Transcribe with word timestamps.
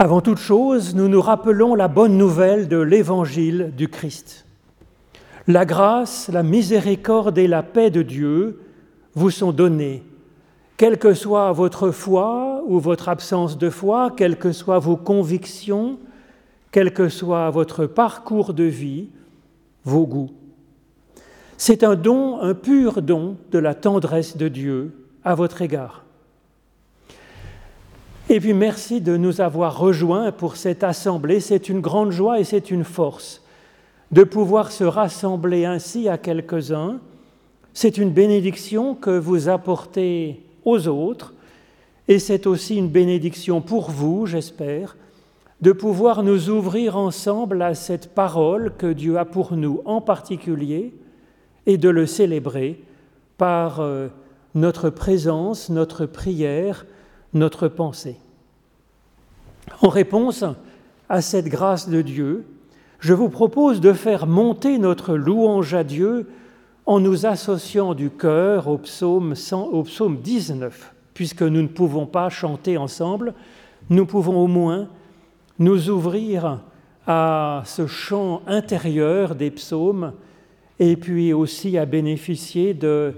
Avant 0.00 0.20
toute 0.20 0.38
chose, 0.38 0.94
nous 0.94 1.08
nous 1.08 1.20
rappelons 1.20 1.74
la 1.74 1.88
bonne 1.88 2.16
nouvelle 2.16 2.68
de 2.68 2.78
l'évangile 2.78 3.72
du 3.76 3.88
Christ. 3.88 4.46
La 5.48 5.64
grâce, 5.64 6.28
la 6.28 6.44
miséricorde 6.44 7.36
et 7.36 7.48
la 7.48 7.64
paix 7.64 7.90
de 7.90 8.02
Dieu 8.02 8.60
vous 9.14 9.30
sont 9.30 9.50
données, 9.50 10.04
quelle 10.76 10.98
que 10.98 11.14
soit 11.14 11.50
votre 11.50 11.90
foi 11.90 12.62
ou 12.68 12.78
votre 12.78 13.08
absence 13.08 13.58
de 13.58 13.70
foi, 13.70 14.12
quelles 14.16 14.38
que 14.38 14.52
soient 14.52 14.78
vos 14.78 14.96
convictions, 14.96 15.98
quel 16.70 16.94
que 16.94 17.08
soit 17.08 17.50
votre 17.50 17.86
parcours 17.86 18.54
de 18.54 18.62
vie, 18.62 19.08
vos 19.84 20.06
goûts. 20.06 20.30
C'est 21.56 21.82
un 21.82 21.96
don, 21.96 22.40
un 22.40 22.54
pur 22.54 23.02
don 23.02 23.36
de 23.50 23.58
la 23.58 23.74
tendresse 23.74 24.36
de 24.36 24.46
Dieu 24.46 24.92
à 25.24 25.34
votre 25.34 25.60
égard. 25.60 26.04
Et 28.30 28.40
puis 28.40 28.52
merci 28.52 29.00
de 29.00 29.16
nous 29.16 29.40
avoir 29.40 29.78
rejoints 29.78 30.32
pour 30.32 30.56
cette 30.56 30.84
assemblée. 30.84 31.40
C'est 31.40 31.70
une 31.70 31.80
grande 31.80 32.10
joie 32.10 32.38
et 32.38 32.44
c'est 32.44 32.70
une 32.70 32.84
force 32.84 33.42
de 34.12 34.22
pouvoir 34.22 34.70
se 34.70 34.84
rassembler 34.84 35.64
ainsi 35.64 36.10
à 36.10 36.18
quelques-uns. 36.18 37.00
C'est 37.72 37.96
une 37.96 38.10
bénédiction 38.10 38.94
que 38.94 39.16
vous 39.18 39.48
apportez 39.48 40.42
aux 40.66 40.88
autres 40.88 41.32
et 42.06 42.18
c'est 42.18 42.46
aussi 42.46 42.76
une 42.76 42.90
bénédiction 42.90 43.62
pour 43.62 43.90
vous, 43.90 44.26
j'espère, 44.26 44.98
de 45.62 45.72
pouvoir 45.72 46.22
nous 46.22 46.50
ouvrir 46.50 46.98
ensemble 46.98 47.62
à 47.62 47.74
cette 47.74 48.14
parole 48.14 48.74
que 48.76 48.92
Dieu 48.92 49.18
a 49.18 49.24
pour 49.24 49.54
nous 49.54 49.80
en 49.86 50.02
particulier 50.02 50.92
et 51.64 51.78
de 51.78 51.88
le 51.88 52.04
célébrer 52.04 52.78
par 53.38 53.80
euh, 53.80 54.08
notre 54.54 54.90
présence, 54.90 55.70
notre 55.70 56.04
prière, 56.04 56.84
notre 57.34 57.68
pensée. 57.68 58.16
En 59.82 59.88
réponse 59.88 60.44
à 61.08 61.20
cette 61.20 61.48
grâce 61.48 61.88
de 61.88 62.02
Dieu, 62.02 62.46
je 63.00 63.14
vous 63.14 63.28
propose 63.28 63.80
de 63.80 63.92
faire 63.92 64.26
monter 64.26 64.78
notre 64.78 65.14
louange 65.14 65.74
à 65.74 65.84
Dieu 65.84 66.28
en 66.86 67.00
nous 67.00 67.26
associant 67.26 67.94
du 67.94 68.10
cœur 68.10 68.68
au 68.68 68.78
psaume, 68.78 69.34
au 69.52 69.82
psaume 69.82 70.18
19. 70.18 70.94
Puisque 71.14 71.42
nous 71.42 71.62
ne 71.62 71.68
pouvons 71.68 72.06
pas 72.06 72.28
chanter 72.28 72.76
ensemble, 72.76 73.34
nous 73.90 74.06
pouvons 74.06 74.38
au 74.38 74.46
moins 74.46 74.88
nous 75.58 75.90
ouvrir 75.90 76.60
à 77.06 77.62
ce 77.64 77.86
chant 77.86 78.42
intérieur 78.46 79.34
des 79.34 79.50
psaumes 79.50 80.12
et 80.78 80.96
puis 80.96 81.32
aussi 81.32 81.78
à 81.78 81.86
bénéficier 81.86 82.74
de 82.74 83.14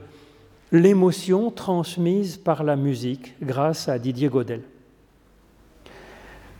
l'émotion 0.72 1.50
transmise 1.50 2.36
par 2.36 2.62
la 2.62 2.76
musique 2.76 3.34
grâce 3.42 3.88
à 3.88 3.98
Didier 3.98 4.28
Godel. 4.28 4.62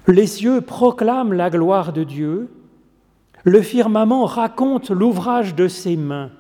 Les 0.09 0.27
cieux 0.27 0.61
proclament 0.61 1.33
la 1.33 1.51
gloire 1.51 1.93
de 1.93 2.03
Dieu, 2.03 2.51
le 3.45 3.63
firmament 3.63 4.25
raconte 4.25 4.91
l'ouvrage 4.91 5.55
de 5.55 5.69
ses 5.69 5.97
mains. 5.97 6.31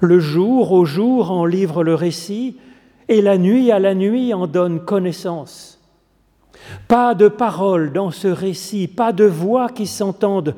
Le 0.00 0.18
jour 0.18 0.72
au 0.72 0.84
jour 0.84 1.30
en 1.30 1.44
livre 1.44 1.84
le 1.84 1.94
récit, 1.94 2.56
et 3.08 3.20
la 3.22 3.38
nuit 3.38 3.70
à 3.72 3.78
la 3.78 3.94
nuit 3.94 4.32
en 4.32 4.46
donne 4.46 4.84
connaissance. 4.84 5.80
Pas 6.88 7.14
de 7.14 7.28
paroles 7.28 7.92
dans 7.92 8.10
ce 8.10 8.28
récit, 8.28 8.88
pas 8.88 9.12
de 9.12 9.24
voix 9.24 9.68
qui 9.68 9.86
s'entendent, 9.86 10.54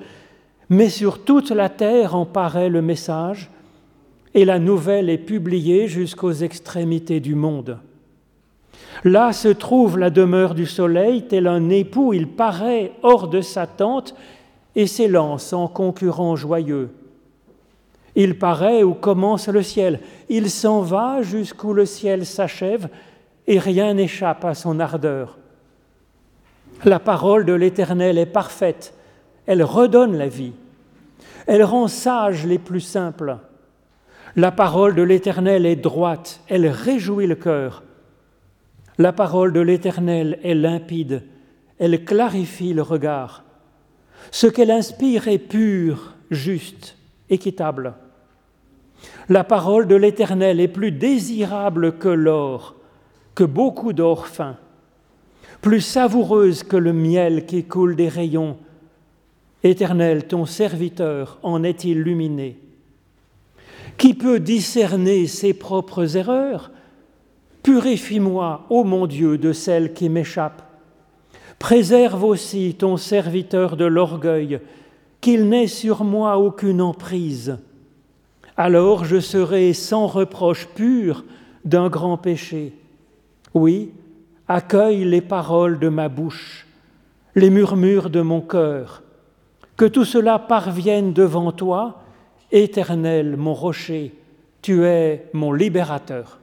mais 0.69 0.89
sur 0.89 1.25
toute 1.25 1.51
la 1.51 1.69
terre 1.69 2.15
en 2.15 2.27
paraît 2.27 2.69
le 2.69 2.83
message, 2.83 3.51
et 4.35 4.45
la 4.45 4.59
nouvelle 4.59 5.11
est 5.11 5.19
publiée 5.19 5.89
jusqu'aux 5.89 6.33
extrémités 6.33 7.21
du 7.21 7.35
monde. 7.35 7.79
Là 9.05 9.33
se 9.33 9.49
trouve 9.49 9.99
la 9.99 10.11
demeure 10.11 10.55
du 10.55 10.67
soleil, 10.67 11.23
tel 11.23 11.47
un 11.47 11.71
époux, 11.71 12.13
il 12.13 12.29
paraît 12.29 12.93
hors 13.03 13.29
de 13.29 13.41
sa 13.41 13.67
tente 13.67 14.15
et 14.77 14.87
s'élance 14.87 15.53
en 15.53 15.69
concurrent 15.69 16.37
joyeux. 16.37 16.91
Il 18.15 18.39
paraît 18.39 18.83
où 18.83 18.95
commence 18.95 19.49
le 19.49 19.63
ciel, 19.63 20.01
il 20.29 20.51
s'en 20.51 20.83
va 20.83 21.23
jusqu'où 21.23 21.73
le 21.73 21.87
ciel 21.87 22.27
s'achève, 22.27 22.89
et 23.47 23.59
rien 23.59 23.95
n'échappe 23.95 24.45
à 24.45 24.55
son 24.55 24.79
ardeur. 24.79 25.39
La 26.85 27.01
parole 27.01 27.45
de 27.45 27.53
l'Éternel 27.53 28.19
est 28.19 28.27
parfaite, 28.27 28.95
elle 29.47 29.63
redonne 29.63 30.17
la 30.17 30.29
vie, 30.29 30.53
elle 31.47 31.65
rend 31.65 31.89
sages 31.89 32.47
les 32.47 32.59
plus 32.59 32.81
simples. 32.81 33.39
La 34.37 34.51
parole 34.51 34.95
de 34.95 35.03
l'Éternel 35.03 35.67
est 35.67 35.77
droite, 35.77 36.41
elle 36.49 36.67
réjouit 36.67 37.27
le 37.27 37.35
cœur. 37.35 37.83
La 38.99 39.13
parole 39.13 39.53
de 39.53 39.61
l'Éternel 39.61 40.39
est 40.43 40.55
limpide, 40.55 41.25
elle 41.79 42.05
clarifie 42.05 42.73
le 42.73 42.83
regard. 42.83 43.45
Ce 44.31 44.47
qu'elle 44.47 44.71
inspire 44.71 45.29
est 45.29 45.39
pur, 45.39 46.15
juste, 46.31 46.97
équitable. 47.29 47.95
La 49.29 49.45
parole 49.45 49.87
de 49.87 49.97
l'Éternel 49.97 50.61
est 50.61 50.69
plus 50.69 50.93
désirable 50.93 51.99
que 51.99 52.09
l'or, 52.09 52.77
que 53.35 53.45
beaucoup 53.45 53.93
d'or 53.93 54.27
fin 54.27 54.57
plus 55.63 55.81
savoureuse 55.81 56.65
que 56.65 56.77
le 56.77 56.93
miel 56.93 57.47
qui 57.47 57.65
coule 57.65 57.95
des 57.95 58.09
rayons. 58.09 58.59
Éternel, 59.63 60.27
ton 60.27 60.45
serviteur 60.45 61.39
en 61.45 61.63
est 61.63 61.85
illuminé. 61.85 62.59
Qui 63.99 64.15
peut 64.15 64.41
discerner 64.41 65.27
ses 65.27 65.55
propres 65.55 66.17
erreurs 66.17 66.71
Purifie-moi, 67.63 68.67
ô 68.71 68.83
mon 68.83 69.07
Dieu, 69.07 69.39
de 69.39 69.53
celles 69.53 69.93
qui 69.93 70.09
m'échappent. 70.09 70.69
Préserve 71.59 72.25
aussi 72.25 72.75
ton 72.75 72.97
serviteur 72.97 73.77
de 73.77 73.85
l'orgueil, 73.85 74.61
qu'il 75.21 75.49
n'ait 75.49 75.69
sur 75.69 76.03
moi 76.03 76.39
aucune 76.39 76.83
emprise. 76.83 77.57
Alors 78.57 79.05
je 79.05 79.21
serai 79.21 79.73
sans 79.73 80.09
reproche 80.09 80.67
pur 80.75 81.25
d'un 81.65 81.89
grand 81.89 82.17
péché. 82.17 82.73
Oui, 83.55 83.93
accueille 84.49 85.05
les 85.05 85.21
paroles 85.21 85.79
de 85.79 85.89
ma 85.89 86.09
bouche, 86.09 86.67
les 87.37 87.51
murmures 87.51 88.11
de 88.11 88.21
mon 88.21 88.41
cœur, 88.41 89.03
que 89.77 89.85
tout 89.85 90.05
cela 90.05 90.39
parvienne 90.41 91.13
devant 91.13 91.53
toi, 91.53 92.02
éternel 92.53 93.37
mon 93.37 93.55
rocher, 93.55 94.15
tu 94.61 94.85
es 94.85 95.27
mon 95.33 95.53
libérateur. 95.53 96.39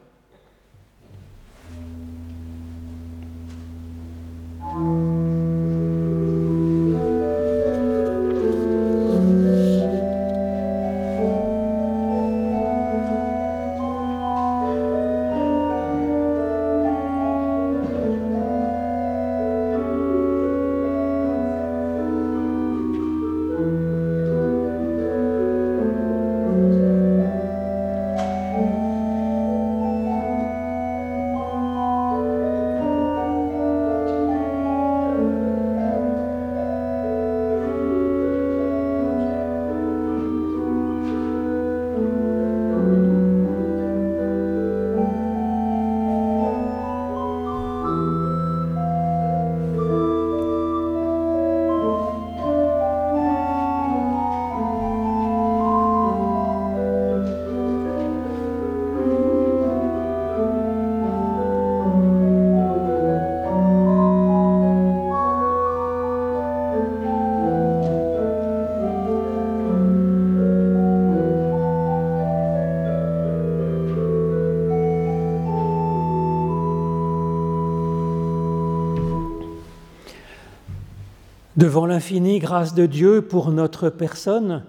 L'infinie 81.90 82.38
grâce 82.38 82.72
de 82.72 82.86
Dieu 82.86 83.20
pour 83.20 83.50
notre 83.50 83.90
personne, 83.90 84.62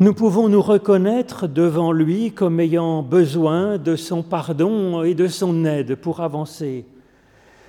nous 0.00 0.14
pouvons 0.14 0.48
nous 0.48 0.62
reconnaître 0.62 1.46
devant 1.46 1.92
lui 1.92 2.32
comme 2.32 2.58
ayant 2.58 3.02
besoin 3.02 3.78
de 3.78 3.94
son 3.94 4.22
pardon 4.22 5.04
et 5.04 5.14
de 5.14 5.28
son 5.28 5.64
aide 5.64 5.94
pour 5.94 6.20
avancer. 6.20 6.86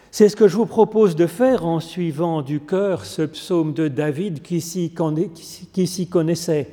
C'est 0.10 0.30
ce 0.30 0.38
que 0.38 0.48
je 0.48 0.56
vous 0.56 0.66
propose 0.66 1.18
de 1.18 1.28
faire 1.28 1.66
en 1.66 1.82
suivant 1.82 2.42
du 2.42 2.62
cœur 2.62 3.06
ce 3.06 3.22
psaume 3.24 3.74
de 3.74 3.90
David 3.90 4.42
qui 4.42 4.62
s'y 4.62 6.08
connaissait 6.10 6.70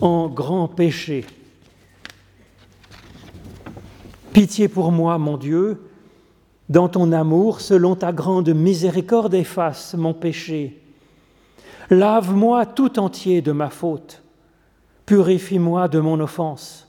en 0.00 0.28
grand 0.28 0.68
péché. 0.68 1.24
Pitié 4.34 4.68
pour 4.68 4.92
moi, 4.92 5.16
mon 5.16 5.38
Dieu, 5.38 5.80
dans 6.68 6.90
ton 6.90 7.10
amour, 7.12 7.62
selon 7.62 7.96
ta 7.96 8.12
grande 8.12 8.50
miséricorde, 8.50 9.32
efface 9.34 9.94
mon 9.94 10.12
péché. 10.12 10.82
Lave-moi 11.90 12.66
tout 12.66 12.98
entier 12.98 13.42
de 13.42 13.52
ma 13.52 13.70
faute, 13.70 14.22
purifie-moi 15.06 15.86
de 15.88 16.00
mon 16.00 16.18
offense. 16.18 16.88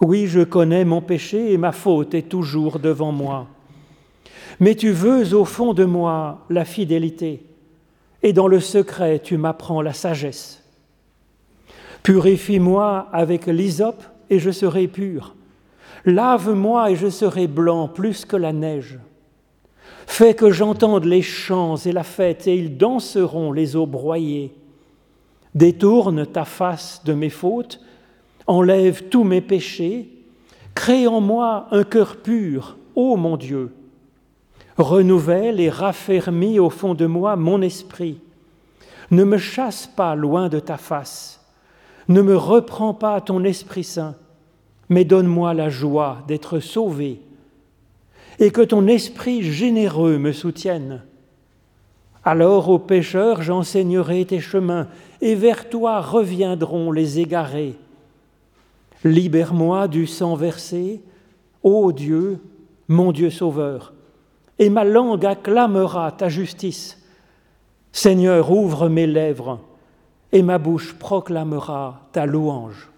Oui, 0.00 0.26
je 0.26 0.40
connais 0.40 0.84
mon 0.84 1.00
péché 1.00 1.52
et 1.52 1.58
ma 1.58 1.72
faute 1.72 2.14
est 2.14 2.28
toujours 2.28 2.78
devant 2.78 3.12
moi. 3.12 3.48
Mais 4.60 4.74
tu 4.74 4.92
veux 4.92 5.34
au 5.34 5.44
fond 5.44 5.74
de 5.74 5.84
moi 5.84 6.46
la 6.50 6.64
fidélité, 6.64 7.44
et 8.22 8.32
dans 8.32 8.46
le 8.46 8.60
secret 8.60 9.18
tu 9.18 9.36
m'apprends 9.36 9.82
la 9.82 9.92
sagesse. 9.92 10.62
Purifie-moi 12.02 13.08
avec 13.12 13.46
l'hysope 13.46 14.04
et 14.30 14.38
je 14.38 14.50
serai 14.50 14.86
pur. 14.86 15.34
Lave-moi 16.04 16.92
et 16.92 16.96
je 16.96 17.10
serai 17.10 17.46
blanc 17.46 17.88
plus 17.88 18.24
que 18.24 18.36
la 18.36 18.52
neige. 18.52 18.98
Fais 20.06 20.34
que 20.34 20.50
j'entende 20.50 21.04
les 21.04 21.22
chants 21.22 21.76
et 21.76 21.92
la 21.92 22.02
fête, 22.02 22.46
et 22.46 22.56
ils 22.56 22.76
danseront 22.76 23.52
les 23.52 23.76
eaux 23.76 23.86
broyées. 23.86 24.52
Détourne 25.54 26.26
ta 26.26 26.44
face 26.44 27.02
de 27.04 27.12
mes 27.12 27.30
fautes, 27.30 27.80
enlève 28.46 29.08
tous 29.08 29.24
mes 29.24 29.40
péchés, 29.40 30.08
crée 30.74 31.06
en 31.06 31.20
moi 31.20 31.66
un 31.70 31.84
cœur 31.84 32.16
pur, 32.16 32.76
ô 32.94 33.16
mon 33.16 33.36
Dieu. 33.36 33.72
Renouvelle 34.78 35.60
et 35.60 35.70
raffermis 35.70 36.58
au 36.58 36.70
fond 36.70 36.94
de 36.94 37.06
moi 37.06 37.36
mon 37.36 37.60
esprit. 37.60 38.18
Ne 39.10 39.24
me 39.24 39.38
chasse 39.38 39.86
pas 39.86 40.14
loin 40.14 40.48
de 40.48 40.60
ta 40.60 40.76
face, 40.76 41.44
ne 42.08 42.22
me 42.22 42.36
reprends 42.36 42.94
pas 42.94 43.20
ton 43.20 43.42
Esprit 43.44 43.84
Saint 43.84 44.14
mais 44.90 45.04
donne-moi 45.04 45.54
la 45.54 45.70
joie 45.70 46.18
d'être 46.28 46.58
sauvé, 46.58 47.22
et 48.40 48.50
que 48.50 48.62
ton 48.62 48.88
esprit 48.88 49.42
généreux 49.42 50.18
me 50.18 50.32
soutienne. 50.32 51.02
Alors 52.24 52.68
aux 52.70 52.78
pécheurs 52.78 53.42
j'enseignerai 53.42 54.24
tes 54.24 54.40
chemins, 54.40 54.88
et 55.20 55.34
vers 55.34 55.68
toi 55.68 56.00
reviendront 56.00 56.90
les 56.90 57.20
égarés. 57.20 57.76
Libère-moi 59.04 59.88
du 59.88 60.06
sang 60.06 60.34
versé, 60.34 61.02
ô 61.62 61.92
Dieu, 61.92 62.40
mon 62.88 63.12
Dieu 63.12 63.30
sauveur, 63.30 63.92
et 64.58 64.70
ma 64.70 64.84
langue 64.84 65.24
acclamera 65.24 66.12
ta 66.12 66.28
justice. 66.28 66.98
Seigneur, 67.92 68.50
ouvre 68.50 68.88
mes 68.88 69.06
lèvres, 69.06 69.60
et 70.32 70.42
ma 70.42 70.58
bouche 70.58 70.94
proclamera 70.94 72.08
ta 72.12 72.24
louange. 72.24 72.89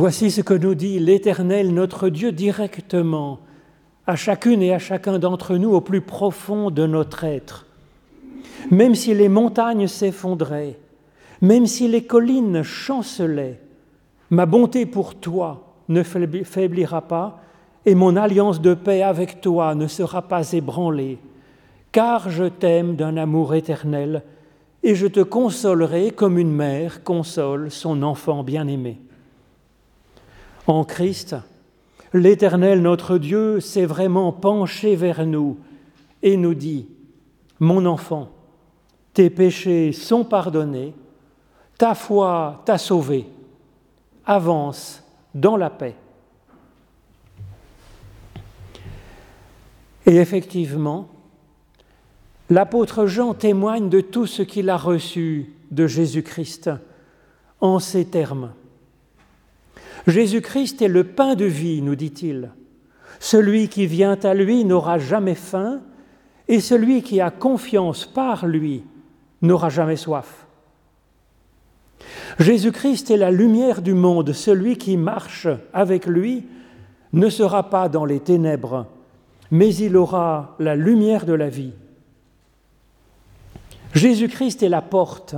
Voici 0.00 0.30
ce 0.30 0.40
que 0.40 0.54
nous 0.54 0.74
dit 0.74 0.98
l'Éternel, 0.98 1.74
notre 1.74 2.08
Dieu, 2.08 2.32
directement 2.32 3.38
à 4.06 4.16
chacune 4.16 4.62
et 4.62 4.72
à 4.72 4.78
chacun 4.78 5.18
d'entre 5.18 5.58
nous 5.58 5.74
au 5.74 5.82
plus 5.82 6.00
profond 6.00 6.70
de 6.70 6.86
notre 6.86 7.24
être. 7.24 7.66
Même 8.70 8.94
si 8.94 9.12
les 9.12 9.28
montagnes 9.28 9.88
s'effondraient, 9.88 10.78
même 11.42 11.66
si 11.66 11.86
les 11.86 12.04
collines 12.04 12.62
chancelaient, 12.62 13.60
ma 14.30 14.46
bonté 14.46 14.86
pour 14.86 15.16
toi 15.16 15.74
ne 15.90 16.02
faiblira 16.02 17.02
pas 17.02 17.42
et 17.84 17.94
mon 17.94 18.16
alliance 18.16 18.62
de 18.62 18.72
paix 18.72 19.02
avec 19.02 19.42
toi 19.42 19.74
ne 19.74 19.86
sera 19.86 20.22
pas 20.22 20.50
ébranlée, 20.52 21.18
car 21.92 22.30
je 22.30 22.44
t'aime 22.44 22.96
d'un 22.96 23.18
amour 23.18 23.54
éternel 23.54 24.22
et 24.82 24.94
je 24.94 25.08
te 25.08 25.20
consolerai 25.20 26.12
comme 26.12 26.38
une 26.38 26.52
mère 26.52 27.04
console 27.04 27.70
son 27.70 28.02
enfant 28.02 28.42
bien-aimé. 28.42 28.98
En 30.70 30.84
Christ, 30.84 31.34
l'Éternel 32.12 32.80
notre 32.80 33.18
Dieu 33.18 33.58
s'est 33.58 33.86
vraiment 33.86 34.30
penché 34.30 34.94
vers 34.94 35.26
nous 35.26 35.58
et 36.22 36.36
nous 36.36 36.54
dit, 36.54 36.86
Mon 37.58 37.86
enfant, 37.86 38.28
tes 39.12 39.30
péchés 39.30 39.90
sont 39.90 40.22
pardonnés, 40.22 40.94
ta 41.76 41.96
foi 41.96 42.62
t'a 42.66 42.78
sauvé, 42.78 43.26
avance 44.24 45.02
dans 45.34 45.56
la 45.56 45.70
paix. 45.70 45.96
Et 50.06 50.18
effectivement, 50.18 51.08
l'apôtre 52.48 53.06
Jean 53.06 53.34
témoigne 53.34 53.88
de 53.88 54.00
tout 54.00 54.26
ce 54.26 54.42
qu'il 54.42 54.70
a 54.70 54.76
reçu 54.76 55.52
de 55.72 55.88
Jésus-Christ 55.88 56.70
en 57.60 57.80
ces 57.80 58.04
termes. 58.04 58.52
Jésus-Christ 60.06 60.82
est 60.82 60.88
le 60.88 61.04
pain 61.04 61.34
de 61.34 61.44
vie, 61.44 61.82
nous 61.82 61.94
dit-il. 61.94 62.50
Celui 63.18 63.68
qui 63.68 63.86
vient 63.86 64.18
à 64.22 64.34
lui 64.34 64.64
n'aura 64.64 64.98
jamais 64.98 65.34
faim, 65.34 65.80
et 66.48 66.60
celui 66.60 67.02
qui 67.02 67.20
a 67.20 67.30
confiance 67.30 68.06
par 68.06 68.46
lui 68.46 68.82
n'aura 69.42 69.68
jamais 69.68 69.96
soif. 69.96 70.46
Jésus-Christ 72.38 73.10
est 73.10 73.16
la 73.16 73.30
lumière 73.30 73.82
du 73.82 73.94
monde, 73.94 74.32
celui 74.32 74.76
qui 74.76 74.96
marche 74.96 75.48
avec 75.72 76.06
lui 76.06 76.46
ne 77.12 77.28
sera 77.28 77.68
pas 77.68 77.88
dans 77.88 78.04
les 78.04 78.20
ténèbres, 78.20 78.86
mais 79.50 79.74
il 79.74 79.96
aura 79.96 80.56
la 80.58 80.76
lumière 80.76 81.26
de 81.26 81.34
la 81.34 81.48
vie. 81.48 81.72
Jésus-Christ 83.94 84.62
est 84.62 84.68
la 84.68 84.82
porte. 84.82 85.34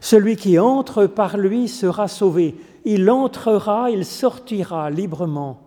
Celui 0.00 0.36
qui 0.36 0.58
entre 0.58 1.06
par 1.06 1.36
lui 1.36 1.68
sera 1.68 2.08
sauvé 2.08 2.54
il 2.84 3.10
entrera, 3.10 3.90
il 3.90 4.04
sortira 4.04 4.90
librement 4.90 5.60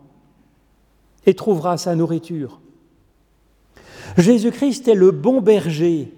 et 1.26 1.34
trouvera 1.34 1.78
sa 1.78 1.96
nourriture. 1.96 2.60
Jésus-Christ 4.18 4.88
est 4.88 4.96
le 4.96 5.12
bon 5.12 5.42
berger. 5.42 6.12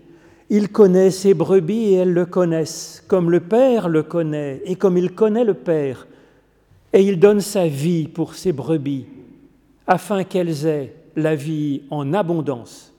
Il 0.50 0.70
connaît 0.70 1.12
ses 1.12 1.34
brebis 1.34 1.86
et 1.86 1.94
elles 1.94 2.14
le 2.14 2.25
connaissent, 2.25 3.04
comme 3.08 3.32
le 3.32 3.40
Père 3.40 3.90
le 3.90 4.04
connaît 4.04 4.62
et 4.66 4.75
comme 4.75 4.98
il 4.98 5.14
connaît 5.14 5.44
le 5.44 5.54
Père. 5.54 6.08
Et 6.94 7.02
il 7.02 7.20
donne 7.20 7.42
sa 7.42 7.68
vie 7.68 8.08
pour 8.08 8.36
ses 8.36 8.54
brebis, 8.54 9.06
afin 9.88 10.24
qu'elles 10.24 10.66
aient 10.66 10.96
la 11.16 11.36
vie 11.36 11.82
en 11.90 12.14
abondance. 12.14 12.94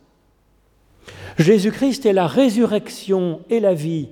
Jésus-Christ 1.38 2.07
est 2.07 2.12
la 2.12 2.26
résurrection 2.26 3.41
et 3.49 3.61
la 3.61 3.75
vie. 3.75 4.09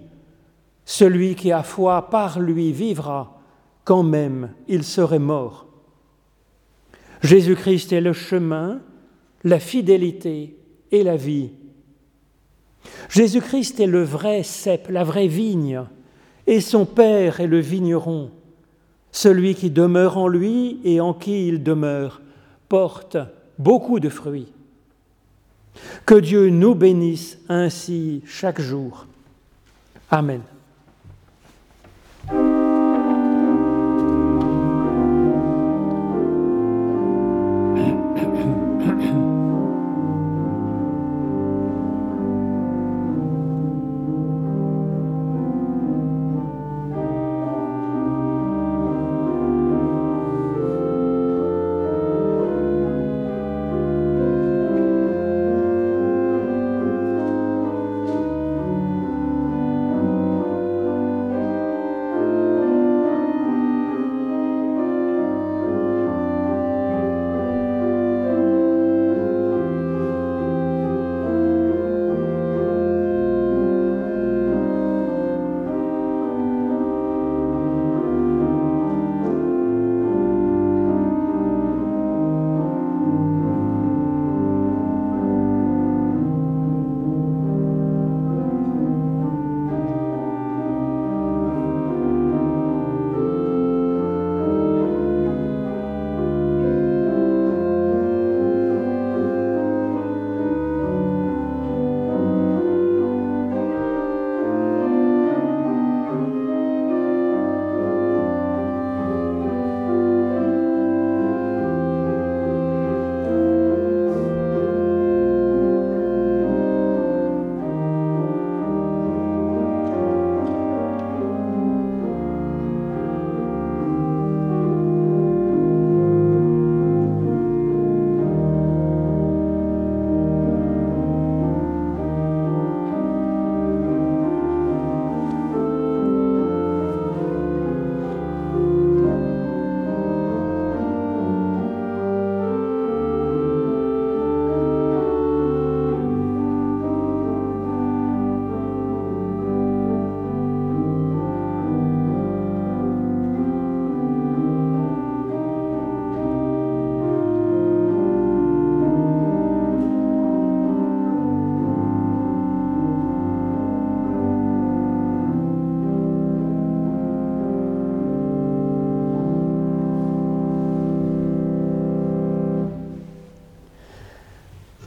Celui 0.84 1.34
qui 1.34 1.50
a 1.52 1.62
foi 1.62 2.08
par 2.10 2.38
lui 2.40 2.72
vivra 2.72 3.33
quand 3.84 4.02
même 4.02 4.50
il 4.68 4.84
serait 4.84 5.18
mort. 5.18 5.66
Jésus-Christ 7.22 7.92
est 7.92 8.00
le 8.00 8.12
chemin, 8.12 8.80
la 9.44 9.58
fidélité 9.58 10.56
et 10.90 11.02
la 11.02 11.16
vie. 11.16 11.50
Jésus-Christ 13.08 13.80
est 13.80 13.86
le 13.86 14.02
vrai 14.02 14.42
cep, 14.42 14.88
la 14.88 15.04
vraie 15.04 15.28
vigne, 15.28 15.82
et 16.46 16.60
son 16.60 16.84
Père 16.84 17.40
est 17.40 17.46
le 17.46 17.60
vigneron. 17.60 18.30
Celui 19.12 19.54
qui 19.54 19.70
demeure 19.70 20.18
en 20.18 20.28
lui 20.28 20.80
et 20.84 21.00
en 21.00 21.14
qui 21.14 21.46
il 21.46 21.62
demeure 21.62 22.20
porte 22.68 23.16
beaucoup 23.58 24.00
de 24.00 24.08
fruits. 24.08 24.52
Que 26.04 26.14
Dieu 26.14 26.50
nous 26.50 26.74
bénisse 26.74 27.38
ainsi 27.48 28.22
chaque 28.26 28.60
jour. 28.60 29.06
Amen. 30.10 30.42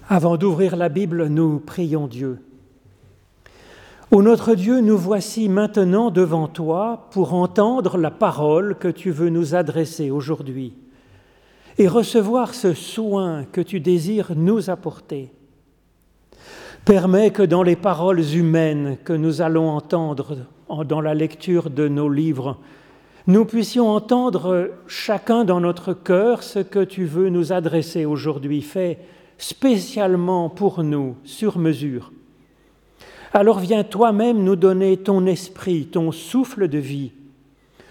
Avant 0.09 0.37
d'ouvrir 0.37 0.77
la 0.77 0.87
Bible, 0.87 1.27
nous 1.27 1.59
prions 1.59 2.07
Dieu. 2.07 2.39
Ô 4.09 4.21
notre 4.21 4.55
Dieu, 4.55 4.79
nous 4.79 4.97
voici 4.97 5.49
maintenant 5.49 6.11
devant 6.11 6.47
toi 6.47 7.09
pour 7.11 7.33
entendre 7.33 7.97
la 7.97 8.09
parole 8.09 8.77
que 8.79 8.87
tu 8.87 9.11
veux 9.11 9.29
nous 9.29 9.53
adresser 9.53 10.09
aujourd'hui 10.09 10.73
et 11.77 11.89
recevoir 11.89 12.53
ce 12.53 12.73
soin 12.73 13.43
que 13.51 13.59
tu 13.59 13.81
désires 13.81 14.31
nous 14.33 14.69
apporter. 14.69 15.29
Permets 16.85 17.31
que 17.31 17.43
dans 17.43 17.63
les 17.63 17.75
paroles 17.75 18.33
humaines 18.33 18.95
que 19.03 19.11
nous 19.11 19.41
allons 19.41 19.69
entendre 19.69 20.37
dans 20.85 21.01
la 21.01 21.15
lecture 21.15 21.69
de 21.69 21.89
nos 21.89 22.07
livres, 22.07 22.57
nous 23.27 23.43
puissions 23.43 23.89
entendre 23.89 24.69
chacun 24.87 25.43
dans 25.43 25.59
notre 25.59 25.91
cœur 25.91 26.43
ce 26.43 26.59
que 26.59 26.85
tu 26.85 27.03
veux 27.03 27.27
nous 27.27 27.51
adresser 27.51 28.05
aujourd'hui. 28.05 28.61
Fais 28.61 28.99
spécialement 29.37 30.49
pour 30.49 30.83
nous, 30.83 31.15
sur 31.23 31.57
mesure. 31.57 32.11
Alors 33.33 33.59
viens 33.59 33.83
toi-même 33.83 34.43
nous 34.43 34.55
donner 34.55 34.97
ton 34.97 35.25
esprit, 35.25 35.87
ton 35.87 36.11
souffle 36.11 36.67
de 36.67 36.77
vie, 36.77 37.11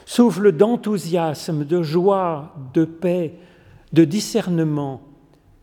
souffle 0.05 0.53
d'enthousiasme, 0.53 1.65
de 1.65 1.83
joie, 1.83 2.55
de 2.75 2.85
paix, 2.85 3.35
de 3.93 4.05
discernement 4.05 5.03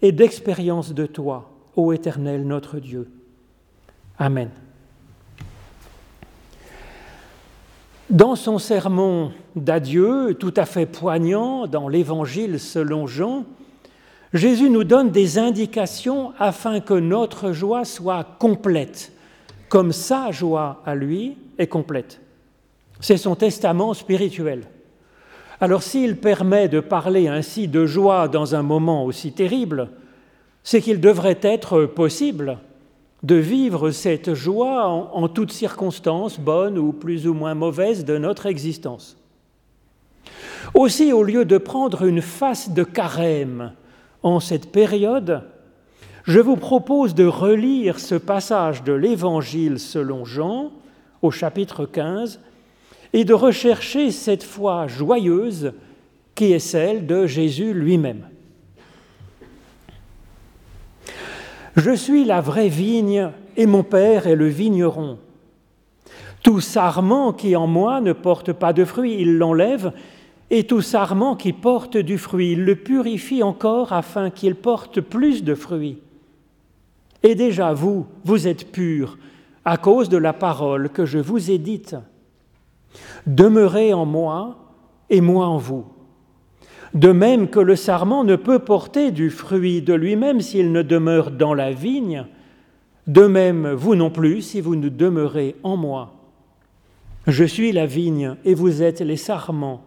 et 0.01 0.11
d'expérience 0.11 0.93
de 0.93 1.05
toi, 1.05 1.51
ô 1.75 1.91
Éternel 1.91 2.45
notre 2.45 2.79
Dieu. 2.79 3.09
Amen. 4.17 4.49
Dans 8.09 8.35
son 8.35 8.59
sermon 8.59 9.31
d'adieu, 9.55 10.35
tout 10.39 10.53
à 10.55 10.65
fait 10.65 10.85
poignant 10.85 11.67
dans 11.67 11.87
l'Évangile 11.87 12.59
selon 12.59 13.07
Jean, 13.07 13.45
Jésus 14.33 14.69
nous 14.69 14.83
donne 14.83 15.11
des 15.11 15.37
indications 15.37 16.33
afin 16.39 16.79
que 16.79 16.95
notre 16.95 17.51
joie 17.51 17.85
soit 17.85 18.25
complète, 18.39 19.11
comme 19.69 19.91
sa 19.91 20.31
joie 20.31 20.81
à 20.85 20.95
lui 20.95 21.37
est 21.59 21.67
complète. 21.67 22.19
C'est 22.99 23.17
son 23.17 23.35
testament 23.35 23.93
spirituel. 23.93 24.63
Alors 25.61 25.83
s'il 25.83 26.17
permet 26.17 26.67
de 26.67 26.79
parler 26.79 27.27
ainsi 27.27 27.67
de 27.67 27.85
joie 27.85 28.27
dans 28.27 28.55
un 28.55 28.63
moment 28.63 29.05
aussi 29.05 29.33
terrible, 29.33 29.89
c'est 30.63 30.81
qu'il 30.81 30.99
devrait 30.99 31.39
être 31.41 31.85
possible 31.85 32.57
de 33.21 33.35
vivre 33.35 33.91
cette 33.91 34.33
joie 34.33 34.85
en, 34.87 35.27
toutes 35.27 35.51
circonstances, 35.51 36.39
bonnes 36.39 36.77
ou 36.77 36.91
plus 36.91 37.27
ou 37.27 37.33
moins 37.33 37.53
mauvaises, 37.53 38.03
de 38.03 38.17
notre 38.17 38.47
existence. 38.47 39.15
Aussi, 40.73 41.13
au 41.13 41.23
lieu 41.23 41.45
de 41.45 41.57
prendre 41.57 42.03
une 42.03 42.21
face 42.21 42.71
de 42.71 42.83
carême, 42.83 43.71
en 44.23 44.39
cette 44.39 44.71
période, 44.71 45.43
je 46.23 46.39
vous 46.39 46.55
propose 46.55 47.13
de 47.13 47.25
relire 47.25 47.99
ce 47.99 48.15
passage 48.15 48.83
de 48.83 48.93
l'Évangile 48.93 49.79
selon 49.79 50.23
Jean 50.23 50.71
au 51.21 51.31
chapitre 51.31 51.85
15 51.85 52.39
et 53.11 53.25
de 53.25 53.33
rechercher 53.33 54.11
cette 54.11 54.43
foi 54.43 54.87
joyeuse 54.87 55.73
qui 56.33 56.53
est 56.53 56.59
celle 56.59 57.05
de 57.05 57.27
Jésus 57.27 57.73
lui-même. 57.73 58.27
Je 61.75 61.91
suis 61.91 62.23
la 62.23 62.39
vraie 62.39 62.69
vigne 62.69 63.29
et 63.57 63.65
mon 63.65 63.83
Père 63.83 64.27
est 64.27 64.35
le 64.35 64.47
vigneron. 64.47 65.17
Tout 66.41 66.61
sarment 66.61 67.33
qui 67.33 67.55
en 67.55 67.67
moi 67.67 67.99
ne 68.01 68.13
porte 68.13 68.53
pas 68.53 68.73
de 68.73 68.85
fruits, 68.85 69.17
il 69.19 69.37
l'enlève, 69.37 69.91
et 70.55 70.65
tout 70.65 70.81
sarment 70.81 71.35
qui 71.35 71.51
porte 71.51 71.97
du 71.97 72.19
fruit, 72.19 72.51
il 72.51 72.63
le 72.63 72.75
purifie 72.75 73.41
encore 73.41 73.91
afin 73.91 74.29
qu'il 74.29 74.53
porte 74.53 75.01
plus 75.01 75.43
de 75.43 75.55
fruits. 75.55 75.97
Et 77.23 77.33
déjà 77.33 77.73
vous, 77.73 78.05
vous 78.23 78.47
êtes 78.47 78.71
purs 78.71 79.17
à 79.65 79.77
cause 79.77 80.09
de 80.09 80.17
la 80.17 80.31
parole 80.31 80.89
que 80.89 81.07
je 81.07 81.17
vous 81.17 81.49
ai 81.49 81.57
dite. 81.57 81.95
Demeurez 83.25 83.95
en 83.95 84.05
moi 84.05 84.75
et 85.09 85.21
moi 85.21 85.47
en 85.47 85.57
vous. 85.57 85.85
De 86.93 87.11
même 87.11 87.47
que 87.47 87.59
le 87.59 87.75
sarment 87.75 88.23
ne 88.23 88.35
peut 88.35 88.59
porter 88.59 89.09
du 89.09 89.31
fruit 89.31 89.81
de 89.81 89.95
lui-même 89.95 90.39
s'il 90.39 90.71
ne 90.71 90.83
demeure 90.83 91.31
dans 91.31 91.55
la 91.55 91.71
vigne, 91.71 92.27
de 93.07 93.25
même 93.25 93.71
vous 93.71 93.95
non 93.95 94.11
plus 94.11 94.43
si 94.43 94.61
vous 94.61 94.75
ne 94.75 94.89
demeurez 94.89 95.55
en 95.63 95.77
moi. 95.77 96.13
Je 97.25 97.43
suis 97.43 97.71
la 97.71 97.87
vigne 97.87 98.35
et 98.45 98.53
vous 98.53 98.83
êtes 98.83 99.01
les 99.01 99.17
sarments. 99.17 99.83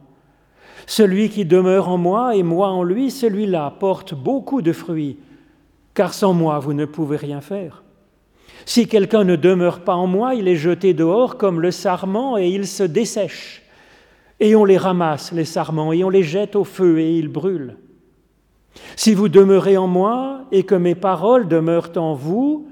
Celui 0.87 1.29
qui 1.29 1.45
demeure 1.45 1.89
en 1.89 1.99
moi 1.99 2.37
et 2.37 2.45
moi 2.45 2.69
en 2.69 2.85
lui, 2.85 3.11
celui-là 3.11 3.75
porte 3.81 4.15
beaucoup 4.15 4.63
de 4.63 4.73
fruits, 4.73 5.19
car 5.95 6.15
sans 6.15 6.33
moi 6.33 6.61
vous 6.61 6.75
ne 6.75 6.85
pouvez 6.85 7.17
rien 7.17 7.41
faire. 7.41 7.83
Si 8.65 8.89
quelqu'un 8.89 9.25
ne 9.25 9.37
demeure 9.37 9.81
pas 9.81 9.95
en 9.95 10.07
moi, 10.07 10.35
il 10.35 10.49
est 10.49 10.57
jeté 10.57 10.95
dehors 10.95 11.37
comme 11.37 11.61
le 11.61 11.71
sarment 11.71 12.39
et 12.39 12.49
il 12.49 12.67
se 12.67 12.83
dessèche. 12.85 13.63
Et 14.39 14.55
on 14.55 14.65
les 14.65 14.77
ramasse, 14.77 15.33
les 15.33 15.45
sarments, 15.45 15.93
et 15.93 16.05
on 16.05 16.11
les 16.11 16.23
jette 16.23 16.57
au 16.57 16.65
feu 16.65 17.01
et 17.01 17.17
ils 17.17 17.29
brûlent. 17.29 17.77
Si 18.95 19.15
vous 19.15 19.29
demeurez 19.29 19.77
en 19.77 19.87
moi 19.87 20.43
et 20.53 20.65
que 20.65 20.75
mes 20.75 20.95
paroles 20.95 21.49
demeurent 21.49 21.97
en 21.97 22.15
vous, 22.15 22.69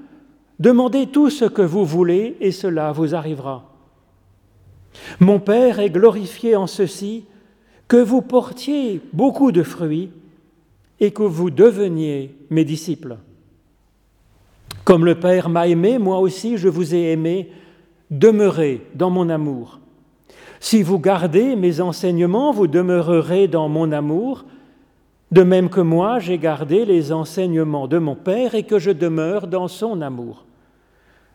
demandez 0.59 1.07
tout 1.07 1.29
ce 1.29 1.45
que 1.45 1.61
vous 1.61 1.85
voulez 1.85 2.37
et 2.39 2.51
cela 2.51 2.91
vous 2.91 3.15
arrivera. 3.15 3.71
Mon 5.19 5.39
Père 5.39 5.79
est 5.79 5.89
glorifié 5.89 6.55
en 6.55 6.67
ceci, 6.67 7.25
que 7.87 7.97
vous 7.97 8.21
portiez 8.21 9.01
beaucoup 9.13 9.51
de 9.51 9.63
fruits 9.63 10.09
et 10.99 11.11
que 11.11 11.23
vous 11.23 11.49
deveniez 11.49 12.35
mes 12.49 12.65
disciples. 12.65 13.17
Comme 14.83 15.05
le 15.05 15.15
Père 15.15 15.49
m'a 15.49 15.67
aimé, 15.67 15.97
moi 15.97 16.19
aussi 16.19 16.57
je 16.57 16.69
vous 16.69 16.95
ai 16.95 17.11
aimé, 17.11 17.51
demeurez 18.11 18.81
dans 18.93 19.09
mon 19.09 19.29
amour. 19.29 19.79
Si 20.59 20.83
vous 20.83 20.99
gardez 20.99 21.55
mes 21.55 21.81
enseignements, 21.81 22.51
vous 22.51 22.67
demeurerez 22.67 23.47
dans 23.47 23.67
mon 23.67 23.91
amour, 23.91 24.45
de 25.31 25.43
même 25.43 25.69
que 25.69 25.81
moi 25.81 26.19
j'ai 26.19 26.37
gardé 26.37 26.85
les 26.85 27.11
enseignements 27.11 27.87
de 27.87 27.97
mon 27.97 28.15
Père 28.15 28.55
et 28.55 28.63
que 28.63 28.79
je 28.79 28.91
demeure 28.91 29.47
dans 29.47 29.67
son 29.67 30.01
amour. 30.01 30.45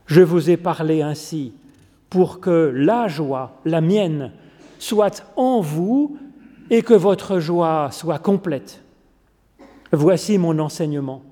Je 0.07 0.23
vous 0.23 0.50
ai 0.50 0.57
parlé 0.57 1.02
ainsi 1.02 1.52
pour 2.09 2.40
que 2.40 2.73
la 2.75 3.07
joie, 3.07 3.61
la 3.64 3.80
mienne, 3.80 4.33
soit 4.78 5.25
en 5.37 5.61
vous 5.61 6.16
et 6.70 6.82
que 6.82 6.94
votre 6.94 7.40
joie 7.40 7.90
soit 7.90 8.20
complète. 8.20 8.80
Voici 9.92 10.38
mon 10.38 10.58
enseignement. 10.60 11.22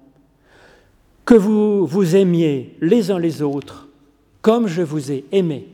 Que 1.25 1.35
vous 1.35 1.87
vous 1.87 2.17
aimiez 2.17 2.77
les 2.81 3.11
uns 3.11 3.19
les 3.19 3.43
autres 3.43 3.89
comme 4.43 4.67
je 4.67 4.83
vous 4.83 5.13
ai 5.13 5.25
aimé. 5.33 5.69